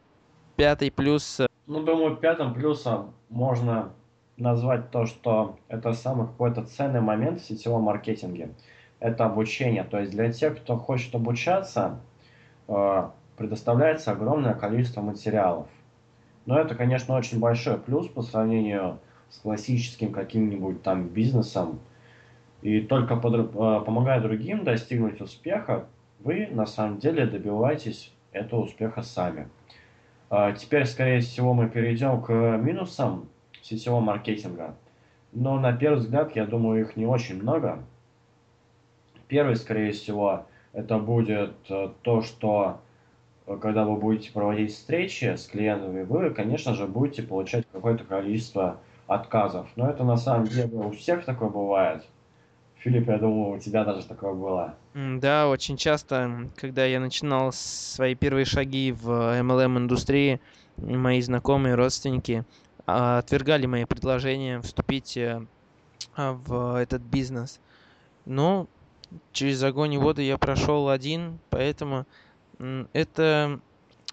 пятый 0.56 0.90
плюс... 0.90 1.40
Э, 1.40 1.46
ну, 1.66 1.82
думаю, 1.82 2.16
пятым 2.16 2.54
плюсом 2.54 3.14
можно 3.28 3.92
назвать 4.36 4.90
то, 4.90 5.06
что 5.06 5.56
это 5.68 5.92
самый 5.92 6.26
какой-то 6.26 6.64
ценный 6.64 7.00
момент 7.00 7.40
в 7.40 7.46
сетевом 7.46 7.82
маркетинге. 7.82 8.50
Это 9.00 9.24
обучение. 9.24 9.84
То 9.84 9.98
есть 9.98 10.12
для 10.12 10.32
тех, 10.32 10.58
кто 10.58 10.76
хочет 10.76 11.14
обучаться, 11.14 12.00
э, 12.68 13.08
предоставляется 13.36 14.12
огромное 14.12 14.54
количество 14.54 15.00
материалов. 15.00 15.68
Но 16.44 16.58
это, 16.58 16.74
конечно, 16.74 17.16
очень 17.16 17.40
большой 17.40 17.78
плюс 17.78 18.08
по 18.08 18.22
сравнению 18.22 18.98
с 19.30 19.38
классическим 19.38 20.12
каким-нибудь 20.12 20.82
там 20.82 21.08
бизнесом. 21.08 21.80
И 22.66 22.80
только 22.80 23.14
под, 23.14 23.54
э, 23.54 23.80
помогая 23.84 24.20
другим 24.20 24.64
достигнуть 24.64 25.20
успеха, 25.20 25.86
вы 26.18 26.48
на 26.50 26.66
самом 26.66 26.98
деле 26.98 27.24
добиваетесь 27.24 28.12
этого 28.32 28.62
успеха 28.62 29.02
сами. 29.02 29.48
А, 30.30 30.50
теперь, 30.50 30.84
скорее 30.84 31.20
всего, 31.20 31.54
мы 31.54 31.68
перейдем 31.68 32.20
к 32.20 32.32
минусам 32.56 33.28
сетевого 33.62 34.00
маркетинга. 34.00 34.74
Но 35.30 35.60
на 35.60 35.74
первый 35.74 35.98
взгляд, 35.98 36.34
я 36.34 36.44
думаю, 36.44 36.80
их 36.80 36.96
не 36.96 37.06
очень 37.06 37.40
много. 37.40 37.84
Первый, 39.28 39.54
скорее 39.54 39.92
всего, 39.92 40.46
это 40.72 40.98
будет 40.98 41.54
э, 41.68 41.90
то, 42.02 42.22
что 42.22 42.80
э, 43.46 43.56
когда 43.62 43.84
вы 43.84 43.94
будете 43.94 44.32
проводить 44.32 44.72
встречи 44.72 45.36
с 45.36 45.46
клиентами, 45.46 46.02
вы, 46.02 46.30
конечно 46.30 46.74
же, 46.74 46.88
будете 46.88 47.22
получать 47.22 47.64
какое-то 47.70 48.02
количество 48.02 48.78
отказов. 49.06 49.68
Но 49.76 49.88
это 49.88 50.02
на 50.02 50.16
самом 50.16 50.48
деле 50.48 50.76
у 50.78 50.90
всех 50.90 51.24
такое 51.24 51.48
бывает. 51.48 52.04
Филипп, 52.86 53.08
я 53.08 53.18
думаю, 53.18 53.56
у 53.56 53.58
тебя 53.58 53.84
даже 53.84 54.06
такое 54.06 54.32
было. 54.32 54.76
Да, 54.94 55.48
очень 55.48 55.76
часто, 55.76 56.48
когда 56.54 56.84
я 56.84 57.00
начинал 57.00 57.50
свои 57.52 58.14
первые 58.14 58.44
шаги 58.44 58.92
в 58.92 59.10
MLM-индустрии, 59.40 60.40
мои 60.76 61.20
знакомые, 61.20 61.74
родственники 61.74 62.44
а, 62.86 63.18
отвергали 63.18 63.66
мои 63.66 63.86
предложения 63.86 64.60
вступить 64.60 65.16
э, 65.16 65.44
а, 66.14 66.34
в 66.34 66.80
этот 66.80 67.02
бизнес. 67.02 67.58
Но 68.24 68.68
через 69.32 69.60
огонь 69.64 69.94
и 69.94 69.98
воду 69.98 70.22
я 70.22 70.38
прошел 70.38 70.88
один, 70.88 71.40
поэтому 71.50 72.06
это, 72.92 73.58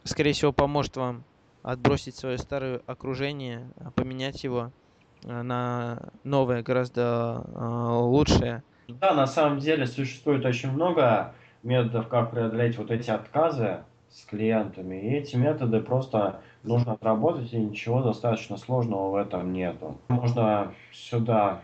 скорее 0.03 0.33
всего, 0.33 0.51
поможет 0.51 0.97
вам 0.97 1.25
отбросить 1.61 2.15
свое 2.15 2.39
старое 2.39 2.81
окружение, 2.87 3.69
а 3.75 3.91
поменять 3.91 4.43
его 4.43 4.71
э, 4.71 4.82
на 5.25 5.99
новое, 6.23 6.63
гораздо 6.63 7.43
э, 7.53 7.97
лучшее. 8.01 8.63
Да, 8.87 9.13
на 9.13 9.27
самом 9.27 9.59
деле 9.59 9.87
существует 9.87 10.45
очень 10.45 10.71
много 10.71 11.33
методов, 11.63 12.07
как 12.07 12.31
преодолеть 12.31 12.77
вот 12.77 12.91
эти 12.91 13.09
отказы 13.09 13.79
с 14.09 14.25
клиентами. 14.25 14.95
И 14.95 15.13
эти 15.15 15.35
методы 15.35 15.79
просто 15.79 16.41
нужно 16.63 16.93
отработать, 16.93 17.51
и 17.53 17.57
ничего 17.57 18.01
достаточно 18.01 18.57
сложного 18.57 19.09
в 19.11 19.15
этом 19.15 19.53
нету. 19.53 19.97
Можно 20.09 20.73
сюда 20.91 21.61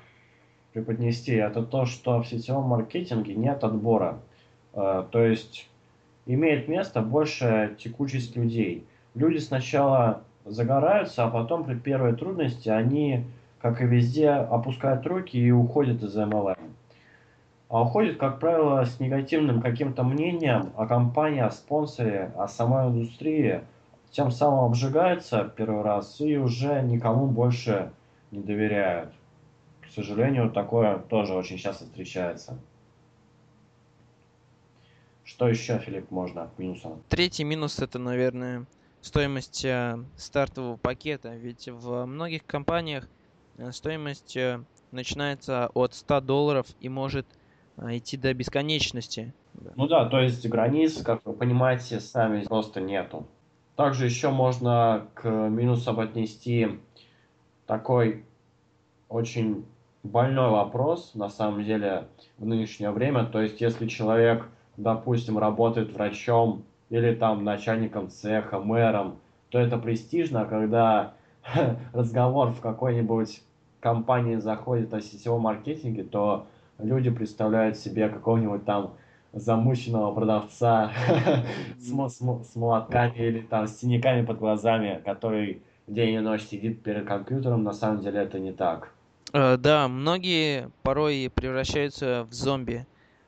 преподнести, 0.74 1.34
это 1.34 1.63
то, 1.63 1.86
что 1.86 2.22
в 2.22 2.28
сетевом 2.28 2.65
маркетинге 2.65 3.36
нет 3.36 3.63
отбора. 3.63 4.19
Э, 4.74 5.04
то 5.12 5.24
есть 5.24 5.69
имеет 6.26 6.67
место 6.67 7.02
большая 7.02 7.76
текучесть 7.76 8.36
людей. 8.36 8.86
Люди 9.15 9.38
сначала 9.38 10.22
загораются, 10.45 11.26
а 11.26 11.30
потом 11.30 11.63
при 11.63 11.76
первой 11.76 12.15
трудности 12.15 12.69
они, 12.69 13.26
как 13.62 13.82
и 13.82 13.86
везде, 13.86 14.30
опускают 14.30 15.06
руки 15.06 15.38
и 15.38 15.52
уходят 15.52 16.02
из 16.04 16.17
MLM. 16.17 16.58
А 17.69 17.84
уходят, 17.84 18.17
как 18.17 18.39
правило, 18.39 18.84
с 18.84 19.00
негативным 19.00 19.62
каким-то 19.62 20.04
мнением 20.04 20.72
о 20.76 20.88
компании, 20.88 21.41
о 21.41 21.52
спонсоре, 21.52 22.32
о 22.36 22.48
самой 22.48 22.88
индустрии. 22.88 23.62
Тем 24.12 24.32
самым 24.32 24.65
обжигаются 24.65 25.54
первый 25.56 25.84
раз 25.84 26.19
и 26.19 26.36
уже 26.38 26.82
никому 26.82 27.28
больше 27.28 27.91
не 28.32 28.39
доверяют. 28.39 29.13
К 29.82 29.91
сожалению, 29.91 30.50
такое 30.50 30.98
тоже 30.98 31.34
очень 31.36 31.58
часто 31.58 31.86
встречается. 31.86 32.58
Что 35.24 35.48
еще, 35.48 35.78
Филипп, 35.78 36.10
можно 36.10 36.43
от 36.43 36.58
минуса? 36.58 36.89
Третий 37.08 37.43
минус 37.43 37.78
это, 37.78 38.00
наверное, 38.00 38.65
стоимость 39.02 39.63
э, 39.63 40.04
стартового 40.17 40.78
пакета. 40.78 41.36
Ведь 41.36 41.67
в 41.67 42.06
многих 42.06 42.48
компаниях 42.48 43.08
стоимость 43.72 44.36
э, 44.38 44.62
начинается 44.91 45.69
от 45.74 45.93
100 45.93 46.22
долларов 46.22 46.67
и 46.80 46.89
может 46.89 47.26
э, 47.78 47.98
идти 47.98 48.17
до 48.17 48.34
бесконечности. 48.34 49.34
Ну 49.76 49.88
да, 49.88 50.06
то 50.06 50.19
есть 50.19 50.48
границ, 50.48 51.02
как 51.02 51.22
вы 51.26 51.34
понимаете, 51.34 52.00
сами 52.00 52.43
просто 52.43 52.82
нету. 52.82 53.28
Также 53.76 54.06
еще 54.06 54.30
можно 54.30 55.08
к 55.13 55.30
минусам 55.30 56.00
отнести 56.00 56.80
такой 57.65 58.26
очень 59.08 59.65
больной 60.04 60.50
вопрос, 60.50 61.12
на 61.13 61.30
самом 61.30 61.63
деле, 61.63 62.08
в 62.38 62.45
нынешнее 62.45 62.91
время. 62.91 63.26
То 63.26 63.41
есть, 63.41 63.62
если 63.62 63.88
человек 63.88 64.48
допустим, 64.80 65.38
работает 65.38 65.91
врачом 65.91 66.63
или 66.89 67.13
там 67.13 67.43
начальником 67.43 68.10
цеха, 68.10 68.60
мэром, 68.60 69.19
то 69.50 69.60
это 69.60 69.78
престижно, 69.78 70.45
когда 70.45 71.13
разговор 71.93 72.52
в 72.52 72.62
какой-нибудь 72.62 73.41
компании 73.79 74.35
заходит 74.37 74.93
о 74.93 75.01
сетевом 75.01 75.41
маркетинге, 75.41 76.03
то 76.03 76.47
люди 76.77 77.09
представляют 77.09 77.77
себе 77.77 78.09
какого-нибудь 78.09 78.65
там 78.65 78.93
замученного 79.33 80.13
продавца 80.13 80.91
с 81.79 82.55
молотками 82.55 83.17
или 83.17 83.41
там 83.41 83.67
с 83.67 83.79
синяками 83.79 84.25
под 84.25 84.39
глазами, 84.39 85.01
который 85.05 85.61
день 85.87 86.15
и 86.15 86.19
ночь 86.19 86.43
сидит 86.43 86.81
перед 86.81 87.05
компьютером, 87.05 87.63
на 87.63 87.73
самом 87.73 88.01
деле 88.01 88.21
это 88.21 88.39
не 88.39 88.51
так. 88.51 88.91
Э, 89.33 89.57
да, 89.57 89.87
многие 89.87 90.69
порой 90.81 91.31
превращаются 91.33 92.27
в 92.29 92.33
зомби. 92.33 92.85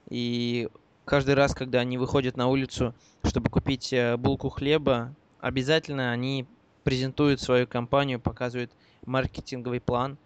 И 0.09 0.69
каждый 1.05 1.35
раз, 1.35 1.53
когда 1.53 1.79
они 1.79 1.97
выходят 1.97 2.37
на 2.37 2.47
улицу, 2.47 2.93
чтобы 3.23 3.49
купить 3.49 3.93
э, 3.93 4.17
булку 4.17 4.49
хлеба, 4.49 5.13
обязательно 5.39 6.11
они 6.11 6.47
презентуют 6.83 7.39
свою 7.39 7.67
компанию, 7.67 8.19
показывают 8.19 8.71
маркетинговый 9.05 9.79
план 9.79 10.17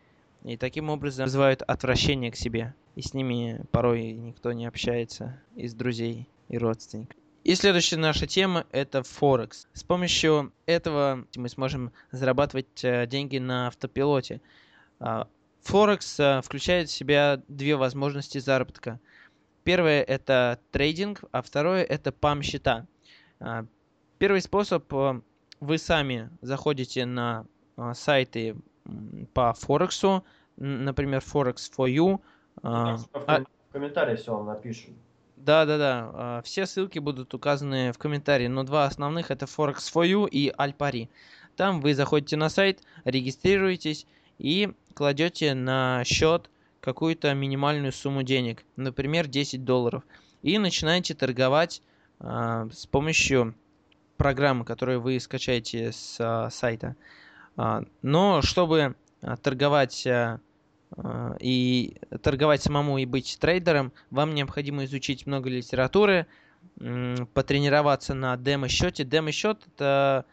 и 0.45 0.57
таким 0.57 0.89
образом 0.89 1.25
вызывают 1.25 1.61
отвращение 1.61 2.31
к 2.31 2.35
себе. 2.35 2.73
И 2.95 3.01
с 3.01 3.13
ними 3.13 3.65
порой 3.71 4.13
никто 4.13 4.51
не 4.53 4.65
общается 4.65 5.41
из 5.55 5.73
друзей 5.73 6.29
и 6.47 6.57
родственников. 6.57 7.17
И 7.43 7.53
следующая 7.55 7.97
наша 7.97 8.25
тема 8.25 8.65
это 8.71 9.03
Форекс. 9.03 9.67
С 9.73 9.83
помощью 9.83 10.53
этого 10.65 11.25
мы 11.35 11.49
сможем 11.49 11.91
зарабатывать 12.11 12.83
э, 12.83 13.05
деньги 13.05 13.37
на 13.37 13.67
автопилоте. 13.67 14.41
А, 14.99 15.27
Форекс 15.63 16.19
э, 16.19 16.41
включает 16.41 16.89
в 16.89 16.93
себя 16.93 17.41
две 17.47 17.75
возможности 17.75 18.37
заработка– 18.37 18.99
Первое 19.65 20.03
это 20.03 20.59
трейдинг, 20.69 21.23
а 21.31 21.41
второе 21.41 21.83
это 21.83 22.11
пам 22.11 22.43
счета. 22.43 22.85
А, 23.39 23.65
первый 24.19 24.39
способ 24.41 24.85
э, 24.93 25.21
вы 25.59 25.77
сами 25.79 26.29
заходите 26.41 27.05
на 27.05 27.47
сайты 27.95 28.55
по 29.33 29.53
Форексу, 29.53 30.23
например, 30.57 31.21
Forex 31.21 31.57
for 31.75 31.89
You. 31.89 32.21
А, 32.63 32.97
в 32.97 33.73
комментарии 33.73 34.15
все 34.15 34.33
вам 34.33 34.47
напишем. 34.47 34.95
Да, 35.35 35.65
да, 35.65 35.77
да. 35.77 36.41
Все 36.43 36.65
ссылки 36.65 36.99
будут 36.99 37.33
указаны 37.33 37.91
в 37.91 37.97
комментарии, 37.97 38.47
но 38.47 38.63
два 38.63 38.85
основных 38.85 39.31
это 39.31 39.45
Forex 39.45 39.77
for 39.93 40.05
You 40.05 40.27
и 40.29 40.51
Alpari. 40.51 41.09
Там 41.55 41.81
вы 41.81 41.93
заходите 41.93 42.35
на 42.37 42.49
сайт, 42.49 42.81
регистрируетесь 43.05 44.07
и 44.37 44.73
кладете 44.93 45.53
на 45.53 46.03
счет 46.05 46.49
какую-то 46.81 47.33
минимальную 47.33 47.91
сумму 47.91 48.23
денег, 48.23 48.63
например, 48.75 49.27
10 49.27 49.63
долларов, 49.63 50.03
и 50.41 50.57
начинаете 50.59 51.15
торговать 51.15 51.81
э, 52.19 52.69
с 52.71 52.85
помощью 52.85 53.55
программы, 54.17 54.65
которую 54.65 55.01
вы 55.01 55.19
скачаете 55.19 55.91
с 55.91 56.17
э, 56.19 56.49
сайта. 56.51 56.89
Э, 56.89 56.93
но 57.55 58.41
чтобы 58.41 58.95
торговать 59.41 60.05
э, 60.05 60.39
и 61.39 61.97
торговать 62.21 62.61
самому 62.61 62.97
и 62.97 63.05
быть 63.05 63.37
трейдером, 63.39 63.91
вам 64.11 64.33
необходимо 64.35 64.85
изучить 64.85 65.25
много 65.25 65.49
литературы, 65.49 66.27
потренироваться 67.33 68.13
на 68.13 68.37
демо-счете. 68.37 69.03
Демо-счет 69.03 69.61
это 69.67 70.25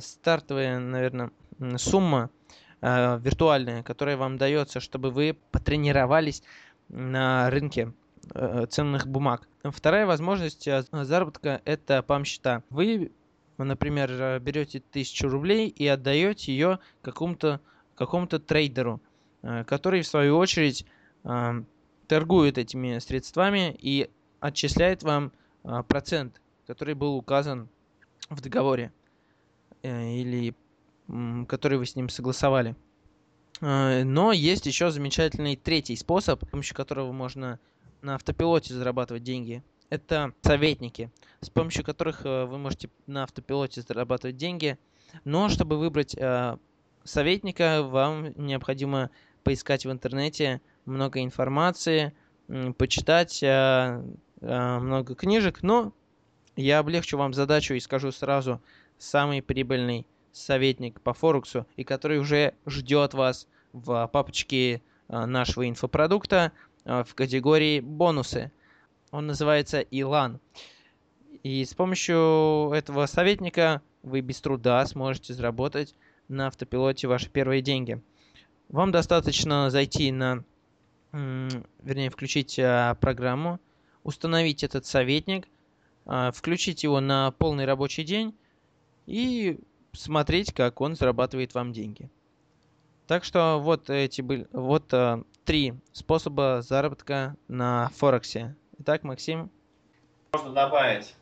стартовая, 0.00 0.78
наверное, 0.78 1.30
сумма, 1.76 2.30
виртуальная, 2.80 3.82
которая 3.82 4.16
вам 4.16 4.36
дается, 4.38 4.80
чтобы 4.80 5.10
вы 5.10 5.36
потренировались 5.52 6.42
на 6.88 7.48
рынке 7.50 7.92
э, 8.34 8.66
ценных 8.68 9.06
бумаг. 9.06 9.48
Вторая 9.64 10.06
возможность 10.06 10.68
заработка– 10.90 11.62
это 11.64 12.02
пам-счета. 12.02 12.62
Вы, 12.70 13.12
например, 13.58 14.10
э, 14.10 14.38
берете 14.38 14.80
1000 14.80 15.28
рублей 15.28 15.68
и 15.68 15.86
отдаете 15.86 16.52
ее 16.52 16.78
какому-то 17.02 17.60
какому 17.94 18.26
трейдеру, 18.26 19.00
э, 19.42 19.64
который, 19.64 20.02
в 20.02 20.06
свою 20.06 20.38
очередь, 20.38 20.86
э, 21.24 21.62
торгует 22.08 22.58
этими 22.58 22.98
средствами 22.98 23.74
и 23.78 24.10
отчисляет 24.40 25.02
вам 25.02 25.32
процент, 25.88 26.42
который 26.66 26.94
был 26.94 27.14
указан 27.14 27.68
в 28.28 28.40
договоре 28.40 28.92
или 29.82 30.56
который 31.46 31.78
вы 31.78 31.86
с 31.86 31.94
ним 31.94 32.08
согласовали. 32.08 32.74
Но 33.60 34.32
есть 34.32 34.66
еще 34.66 34.90
замечательный 34.90 35.54
третий 35.54 35.94
способ, 35.94 36.44
с 36.44 36.48
помощью 36.48 36.74
которого 36.76 37.12
можно 37.12 37.60
на 38.02 38.16
автопилоте 38.16 38.74
зарабатывать 38.74 39.22
деньги. 39.22 39.62
Это 39.92 40.32
советники, 40.40 41.10
с 41.42 41.50
помощью 41.50 41.84
которых 41.84 42.24
э, 42.24 42.46
вы 42.46 42.56
можете 42.56 42.88
на 43.06 43.24
автопилоте 43.24 43.82
зарабатывать 43.82 44.38
деньги. 44.38 44.78
Но 45.24 45.50
чтобы 45.50 45.76
выбрать 45.76 46.14
э, 46.16 46.56
советника, 47.04 47.82
вам 47.82 48.32
необходимо 48.38 49.10
поискать 49.44 49.84
в 49.84 49.92
интернете 49.92 50.62
много 50.86 51.22
информации, 51.22 52.14
почитать 52.78 53.44
много 54.40 55.14
книжек. 55.14 55.62
Но 55.62 55.92
я 56.56 56.78
облегчу 56.78 57.18
вам 57.18 57.34
задачу 57.34 57.74
и 57.74 57.80
скажу 57.80 58.12
сразу 58.12 58.62
самый 58.96 59.42
прибыльный 59.42 60.06
советник 60.32 61.02
по 61.02 61.12
Форексу 61.12 61.66
и 61.76 61.84
который 61.84 62.18
уже 62.18 62.54
ждет 62.64 63.12
вас 63.12 63.46
в 63.74 64.08
папочке 64.10 64.80
нашего 65.08 65.68
инфопродукта 65.68 66.52
в 66.86 67.14
категории 67.14 67.80
бонусы. 67.80 68.52
Он 69.12 69.28
называется 69.28 69.80
Илан. 69.80 70.40
И 71.44 71.64
с 71.64 71.74
помощью 71.74 72.72
этого 72.72 73.06
советника 73.06 73.80
вы 74.02 74.20
без 74.20 74.40
труда 74.40 74.84
сможете 74.86 75.34
заработать 75.34 75.94
на 76.28 76.48
автопилоте 76.48 77.06
ваши 77.06 77.28
первые 77.28 77.62
деньги. 77.62 78.02
Вам 78.68 78.90
достаточно 78.90 79.70
зайти 79.70 80.10
на, 80.10 80.44
вернее, 81.12 82.10
включить 82.10 82.58
а, 82.58 82.94
программу, 82.94 83.60
установить 84.02 84.64
этот 84.64 84.86
советник, 84.86 85.46
включить 86.32 86.82
его 86.82 87.00
на 87.00 87.30
полный 87.32 87.64
рабочий 87.66 88.02
день 88.02 88.34
и 89.06 89.60
смотреть, 89.92 90.52
как 90.52 90.80
он 90.80 90.96
зарабатывает 90.96 91.54
вам 91.54 91.72
деньги. 91.72 92.10
Так 93.06 93.24
что 93.24 93.60
вот 93.60 93.90
эти 93.90 94.22
были 94.22 94.46
вот 94.52 94.92
э, 94.92 95.22
три 95.44 95.74
способа 95.92 96.62
заработка 96.62 97.36
на 97.46 97.90
Форексе. 97.96 98.56
Итак, 98.84 99.04
Максим. 99.04 99.48
Можно 100.32 100.50
добавить. 100.50 101.14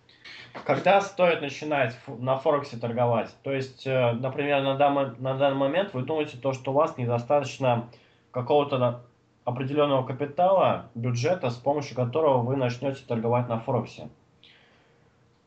Когда 0.65 1.03
стоит 1.03 1.43
начинать 1.43 1.95
на 2.07 2.39
Форексе 2.39 2.79
торговать? 2.79 3.37
То 3.43 3.53
есть, 3.53 3.87
э, 3.87 4.13
например, 4.13 4.63
на 4.63 4.77
данный, 4.77 5.15
на 5.19 5.37
данный 5.37 5.59
момент 5.59 5.93
вы 5.93 6.01
думаете, 6.01 6.39
то, 6.39 6.55
что 6.55 6.71
у 6.71 6.75
вас 6.75 6.97
недостаточно 6.97 7.91
какого-то 8.31 9.03
определенного 9.45 10.07
капитала, 10.07 10.87
бюджета, 10.95 11.51
с 11.51 11.57
помощью 11.57 11.95
которого 11.97 12.39
вы 12.39 12.57
начнете 12.57 13.05
торговать 13.07 13.47
на 13.51 13.61
Форексе. 13.61 14.09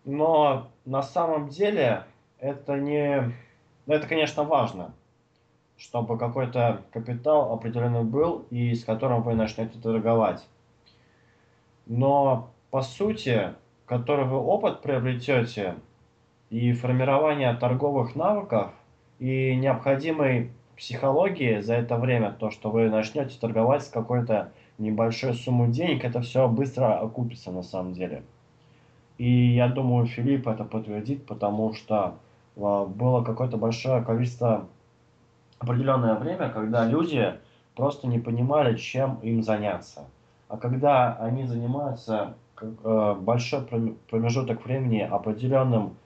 Но 0.06 0.70
на 0.86 1.02
самом 1.02 1.50
деле 1.50 2.04
это 2.38 2.76
не... 2.76 3.34
Ну, 3.88 3.94
это, 3.96 4.08
конечно, 4.08 4.44
важно, 4.44 4.94
чтобы 5.78 6.20
какой-то 6.20 6.84
капитал 6.92 7.54
определенный 7.54 8.04
был 8.04 8.46
и 8.52 8.76
с 8.76 8.86
которым 8.86 9.24
вы 9.24 9.34
начнете 9.34 9.80
торговать. 9.80 10.46
Но 11.86 12.50
по 12.72 12.82
сути, 12.82 13.54
который 13.86 14.26
вы 14.26 14.38
опыт 14.38 14.82
приобретете 14.82 15.76
и 16.50 16.72
формирование 16.74 17.54
торговых 17.56 18.16
навыков 18.16 18.72
и 19.20 19.56
необходимой 19.56 20.52
психологии 20.78 21.62
за 21.62 21.76
это 21.76 21.98
время, 21.98 22.32
то, 22.32 22.50
что 22.50 22.72
вы 22.72 22.90
начнете 22.90 23.38
торговать 23.40 23.84
с 23.84 23.90
какой-то 23.90 24.52
небольшой 24.78 25.34
суммой 25.34 25.70
денег, 25.70 26.04
это 26.04 26.22
все 26.22 26.48
быстро 26.48 27.00
окупится 27.00 27.52
на 27.52 27.64
самом 27.64 27.94
деле. 27.94 28.24
И 29.18 29.54
я 29.54 29.68
думаю, 29.68 30.08
Филипп 30.08 30.48
это 30.48 30.64
подтвердит, 30.64 31.26
потому 31.26 31.74
что 31.74 32.16
а, 32.58 32.86
было 32.86 33.24
какое-то 33.24 33.58
большое 33.58 34.04
количество, 34.04 34.68
определенное 35.60 36.16
время, 36.16 36.50
когда 36.50 36.86
люди 36.86 37.34
просто 37.76 38.08
не 38.08 38.20
понимали, 38.20 38.76
чем 38.76 39.16
им 39.22 39.44
заняться. 39.44 40.06
А 40.54 40.58
когда 40.58 41.16
они 41.16 41.48
занимаются 41.48 42.36
э, 42.62 43.16
большой 43.20 43.64
промежуток 44.08 44.64
времени 44.64 45.00
определенным 45.00 45.98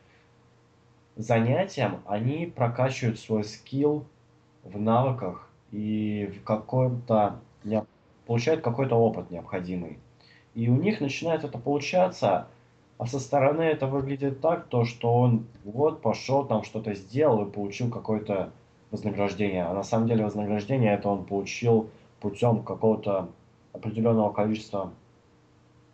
занятием, 1.18 2.00
они 2.06 2.46
прокачивают 2.46 3.20
свой 3.20 3.44
скилл 3.44 4.06
в 4.64 4.80
навыках 4.80 5.50
и 5.72 6.34
в 6.34 6.46
каком-то 6.46 7.42
получают 8.26 8.62
какой-то 8.62 8.96
опыт 8.96 9.32
необходимый. 9.32 10.00
И 10.56 10.70
у 10.70 10.78
них 10.78 11.02
начинает 11.02 11.44
это 11.44 11.58
получаться, 11.58 12.48
а 12.98 13.06
со 13.06 13.20
стороны 13.20 13.64
это 13.64 13.86
выглядит 13.86 14.40
так, 14.40 14.68
то 14.68 14.86
что 14.86 15.14
он 15.14 15.46
вот 15.66 16.02
пошел 16.02 16.46
там 16.46 16.64
что-то 16.64 16.94
сделал 16.94 17.46
и 17.46 17.52
получил 17.52 17.90
какое-то 17.90 18.54
вознаграждение. 18.92 19.66
А 19.66 19.74
на 19.74 19.84
самом 19.84 20.08
деле 20.08 20.24
вознаграждение 20.24 20.94
это 20.94 21.10
он 21.10 21.26
получил 21.26 21.90
путем 22.22 22.64
какого-то 22.64 23.28
определенного 23.78 24.32
количества 24.32 24.92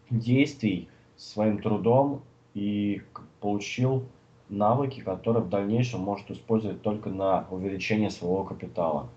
действий 0.09 0.89
своим 1.15 1.61
трудом 1.61 2.21
и 2.53 3.01
получил 3.39 4.05
навыки, 4.49 5.01
которые 5.01 5.43
в 5.43 5.49
дальнейшем 5.49 6.01
может 6.01 6.29
использовать 6.31 6.81
только 6.81 7.09
на 7.09 7.45
увеличение 7.49 8.09
своего 8.09 8.43
капитала. 8.43 9.09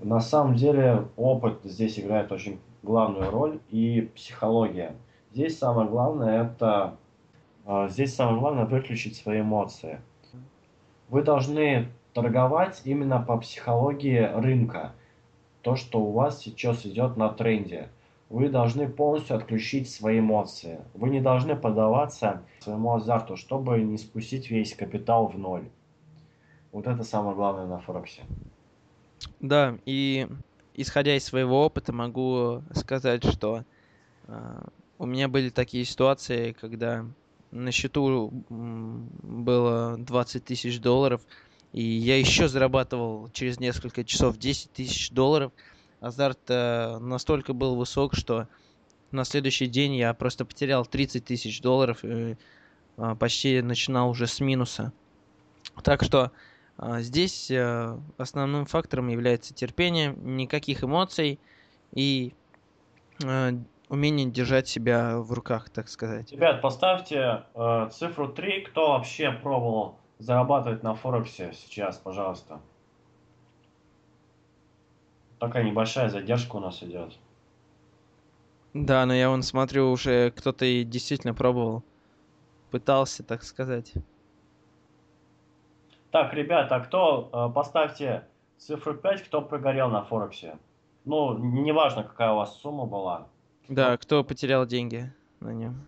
На 0.00 0.20
самом 0.20 0.54
деле 0.54 1.08
опыт 1.16 1.60
здесь 1.64 1.98
играет 1.98 2.30
очень 2.30 2.60
главную 2.82 3.30
роль 3.30 3.60
и 3.70 4.10
психология. 4.14 4.94
Здесь 5.32 5.58
самое 5.58 5.88
главное 5.88 6.44
это 6.44 6.96
а, 7.70 7.88
здесь 7.88 8.14
самое 8.14 8.38
главное 8.38 8.64
выключить 8.64 9.16
свои 9.16 9.42
эмоции. 9.42 10.00
Вы 11.10 11.22
должны 11.22 11.88
торговать 12.14 12.80
именно 12.84 13.20
по 13.20 13.36
психологии 13.36 14.20
рынка. 14.20 14.94
То, 15.62 15.76
что 15.76 16.00
у 16.00 16.12
вас 16.12 16.40
сейчас 16.40 16.86
идет 16.86 17.16
на 17.16 17.28
тренде 17.28 17.88
вы 18.28 18.48
должны 18.48 18.88
полностью 18.88 19.36
отключить 19.36 19.90
свои 19.90 20.18
эмоции. 20.18 20.80
Вы 20.94 21.08
не 21.10 21.20
должны 21.20 21.56
поддаваться 21.56 22.42
своему 22.60 22.94
азарту, 22.94 23.36
чтобы 23.36 23.80
не 23.80 23.96
спустить 23.96 24.50
весь 24.50 24.74
капитал 24.74 25.28
в 25.28 25.38
ноль. 25.38 25.68
Вот 26.72 26.86
это 26.86 27.04
самое 27.04 27.34
главное 27.34 27.66
на 27.66 27.80
Форексе. 27.80 28.22
Да, 29.40 29.78
и 29.86 30.28
исходя 30.74 31.16
из 31.16 31.24
своего 31.24 31.64
опыта 31.64 31.92
могу 31.92 32.62
сказать, 32.74 33.24
что 33.24 33.64
э, 34.26 34.60
у 34.98 35.06
меня 35.06 35.28
были 35.28 35.48
такие 35.48 35.84
ситуации, 35.84 36.52
когда 36.52 37.06
на 37.50 37.72
счету 37.72 38.30
было 38.50 39.96
20 39.96 40.44
тысяч 40.44 40.80
долларов, 40.80 41.22
и 41.72 41.82
я 41.82 42.18
еще 42.18 42.48
зарабатывал 42.48 43.28
через 43.30 43.60
несколько 43.60 44.04
часов 44.04 44.38
10 44.38 44.72
тысяч 44.72 45.10
долларов– 45.10 45.52
азарт 46.00 46.38
э, 46.48 46.98
настолько 46.98 47.52
был 47.52 47.76
высок, 47.76 48.14
что 48.14 48.46
на 49.10 49.24
следующий 49.24 49.66
день 49.66 49.94
я 49.94 50.12
просто 50.14 50.44
потерял 50.44 50.84
30 50.84 51.24
тысяч 51.24 51.60
долларов 51.60 52.04
и 52.04 52.36
э, 52.96 53.14
почти 53.18 53.60
начинал 53.62 54.10
уже 54.10 54.26
с 54.26 54.40
минуса. 54.40 54.92
Так 55.82 56.02
что 56.02 56.30
э, 56.78 57.00
здесь 57.00 57.50
э, 57.50 57.98
основным 58.16 58.66
фактором 58.66 59.08
является 59.08 59.54
терпение, 59.54 60.14
никаких 60.16 60.84
эмоций 60.84 61.38
и 61.92 62.34
э, 63.24 63.52
умение 63.88 64.30
держать 64.30 64.68
себя 64.68 65.18
в 65.18 65.32
руках, 65.32 65.70
так 65.70 65.88
сказать. 65.88 66.30
Ребят, 66.32 66.60
поставьте 66.60 67.44
э, 67.54 67.88
цифру 67.92 68.28
3, 68.28 68.62
кто 68.62 68.90
вообще 68.90 69.32
пробовал 69.32 69.96
зарабатывать 70.18 70.82
на 70.82 70.94
Форексе 70.94 71.52
сейчас, 71.54 71.96
пожалуйста. 71.98 72.60
Такая 75.38 75.64
небольшая 75.64 76.08
задержка 76.08 76.56
у 76.56 76.60
нас 76.60 76.82
идет. 76.82 77.16
Да, 78.74 79.06
но 79.06 79.14
я 79.14 79.30
вон 79.30 79.42
смотрю, 79.42 79.90
уже 79.90 80.30
кто-то 80.32 80.64
и 80.64 80.84
действительно 80.84 81.34
пробовал. 81.34 81.82
Пытался, 82.70 83.22
так 83.22 83.42
сказать. 83.42 83.92
Так, 86.10 86.32
ребята, 86.34 86.76
а 86.76 86.80
кто, 86.80 87.30
э, 87.32 87.54
поставьте 87.54 88.26
цифру 88.56 88.94
5, 88.94 89.22
кто 89.24 89.42
прогорел 89.42 89.88
на 89.88 90.02
Форексе. 90.02 90.58
Ну, 91.04 91.38
неважно, 91.38 92.02
какая 92.02 92.32
у 92.32 92.36
вас 92.36 92.58
сумма 92.60 92.86
была. 92.86 93.28
Да, 93.68 93.96
кто 93.96 94.24
потерял 94.24 94.66
деньги 94.66 95.12
на 95.40 95.52
нем. 95.52 95.86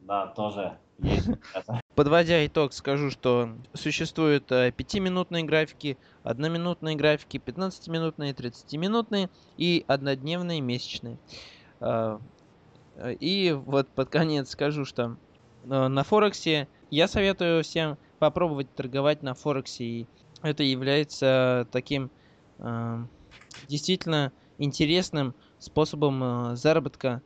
Да, 0.00 0.26
тоже 0.26 0.76
есть. 0.98 1.28
Подводя 1.96 2.46
итог, 2.46 2.72
скажу, 2.72 3.10
что 3.10 3.50
существуют 3.74 4.50
5-минутные 4.50 5.42
э, 5.42 5.46
графики, 5.46 5.98
1-минутные 6.22 6.94
графики, 6.94 7.36
15-минутные, 7.44 8.32
30-минутные 8.32 9.28
и 9.56 9.84
однодневные 9.88 10.60
месячные. 10.60 11.18
А, 11.80 12.20
и 12.96 13.52
вот 13.52 13.88
под 13.88 14.08
конец 14.08 14.50
скажу, 14.50 14.84
что 14.84 15.16
э, 15.64 15.88
на 15.88 16.04
Форексе 16.04 16.68
я 16.90 17.08
советую 17.08 17.64
всем 17.64 17.98
попробовать 18.20 18.72
торговать 18.74 19.22
на 19.22 19.34
Форексе. 19.34 19.84
И 19.84 20.06
это 20.42 20.62
является 20.62 21.66
таким 21.72 22.10
э, 22.58 23.04
действительно 23.68 24.32
интересным 24.58 25.34
способом 25.58 26.54
заработка, 26.56 27.20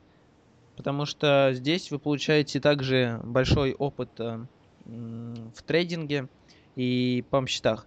потому 0.76 1.06
что 1.06 1.50
здесь 1.52 1.90
вы 1.90 1.98
получаете 1.98 2.60
также 2.60 3.20
большой 3.22 3.72
опыт 3.74 4.10
в 4.18 5.62
трейдинге 5.66 6.28
и 6.76 7.24
пам-счетах. 7.30 7.86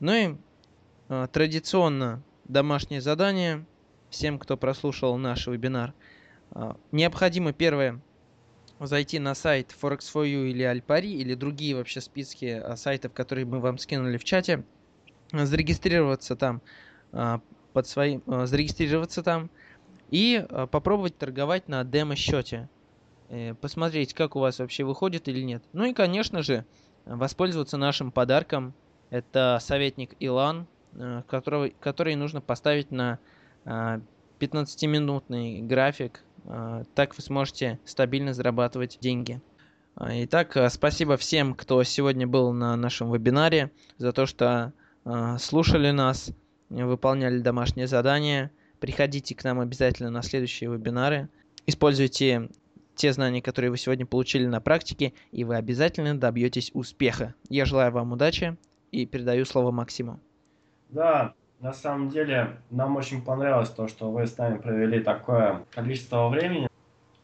Ну 0.00 0.12
и 0.12 0.36
э, 1.08 1.28
традиционно 1.32 2.22
домашнее 2.44 3.00
задание 3.00 3.64
всем, 4.10 4.38
кто 4.38 4.56
прослушал 4.56 5.16
наш 5.16 5.46
вебинар. 5.46 5.94
Э, 6.54 6.74
необходимо 6.92 7.52
первое 7.52 8.00
зайти 8.80 9.18
на 9.18 9.34
сайт 9.34 9.74
Forex4U 9.80 10.50
или 10.50 10.64
Alpari 10.64 11.08
или 11.08 11.34
другие 11.34 11.76
вообще 11.76 12.00
списки 12.00 12.60
э, 12.62 12.76
сайтов, 12.76 13.12
которые 13.12 13.44
мы 13.44 13.60
вам 13.60 13.78
скинули 13.78 14.16
в 14.16 14.24
чате, 14.24 14.64
зарегистрироваться 15.32 16.36
там 16.36 16.62
э, 17.12 17.38
под 17.72 17.86
своим, 17.86 18.22
э, 18.26 18.46
зарегистрироваться 18.46 19.22
там 19.22 19.50
и 20.10 20.44
э, 20.48 20.66
попробовать 20.70 21.16
торговать 21.16 21.68
на 21.68 21.84
демо-счете. 21.84 22.68
Э, 23.30 23.54
посмотреть, 23.54 24.12
как 24.12 24.34
у 24.34 24.40
вас 24.40 24.58
вообще 24.58 24.84
выходит 24.84 25.28
или 25.28 25.40
нет. 25.42 25.62
Ну 25.72 25.84
и, 25.84 25.92
конечно 25.92 26.42
же, 26.42 26.64
воспользоваться 27.06 27.76
нашим 27.76 28.10
подарком. 28.10 28.74
Это 29.10 29.58
советник 29.60 30.14
Илан, 30.18 30.66
э, 30.94 31.22
которого, 31.28 31.70
который 31.80 32.16
нужно 32.16 32.40
поставить 32.40 32.90
на 32.90 33.18
15-минутный 33.64 35.60
э, 35.60 35.62
график. 35.62 36.24
Так 36.94 37.16
вы 37.18 37.22
сможете 37.22 37.78
стабильно 37.84 38.32
зарабатывать 38.32 38.96
деньги. 38.98 39.42
Итак, 40.00 40.56
спасибо 40.70 41.18
всем, 41.18 41.54
кто 41.54 41.82
сегодня 41.82 42.26
был 42.26 42.54
на 42.54 42.74
нашем 42.76 43.12
вебинаре, 43.12 43.70
за 43.98 44.12
то, 44.12 44.24
что 44.24 44.72
слушали 45.38 45.90
нас, 45.90 46.30
выполняли 46.70 47.40
домашнее 47.40 47.86
задание. 47.86 48.50
Приходите 48.80 49.34
к 49.34 49.44
нам 49.44 49.60
обязательно 49.60 50.10
на 50.10 50.22
следующие 50.22 50.70
вебинары. 50.70 51.28
Используйте 51.66 52.48
те 52.94 53.12
знания, 53.12 53.42
которые 53.42 53.70
вы 53.70 53.76
сегодня 53.76 54.06
получили 54.06 54.46
на 54.46 54.60
практике, 54.60 55.12
и 55.32 55.44
вы 55.44 55.56
обязательно 55.56 56.18
добьетесь 56.18 56.70
успеха. 56.74 57.34
Я 57.48 57.66
желаю 57.66 57.92
вам 57.92 58.12
удачи 58.12 58.56
и 58.90 59.06
передаю 59.06 59.44
слово 59.44 59.70
Максиму. 59.70 60.18
Да, 60.88 61.34
На 61.60 61.74
самом 61.74 62.08
деле, 62.08 62.56
нам 62.70 62.96
очень 62.96 63.22
понравилось 63.22 63.68
то, 63.68 63.86
что 63.86 64.10
вы 64.10 64.26
с 64.26 64.38
нами 64.38 64.56
провели 64.56 65.00
такое 65.00 65.66
количество 65.70 66.28
времени. 66.30 66.68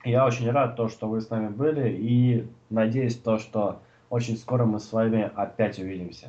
Я 0.04 0.26
очень 0.26 0.50
рад 0.50 0.76
то, 0.76 0.90
что 0.90 1.08
вы 1.08 1.22
с 1.22 1.30
нами 1.30 1.48
были 1.48 1.88
и 1.88 2.46
надеюсь 2.68 3.16
то, 3.16 3.38
что 3.38 3.80
очень 4.10 4.36
скоро 4.36 4.66
мы 4.66 4.78
с 4.78 4.92
вами 4.92 5.30
опять 5.34 5.78
увидимся. 5.78 6.28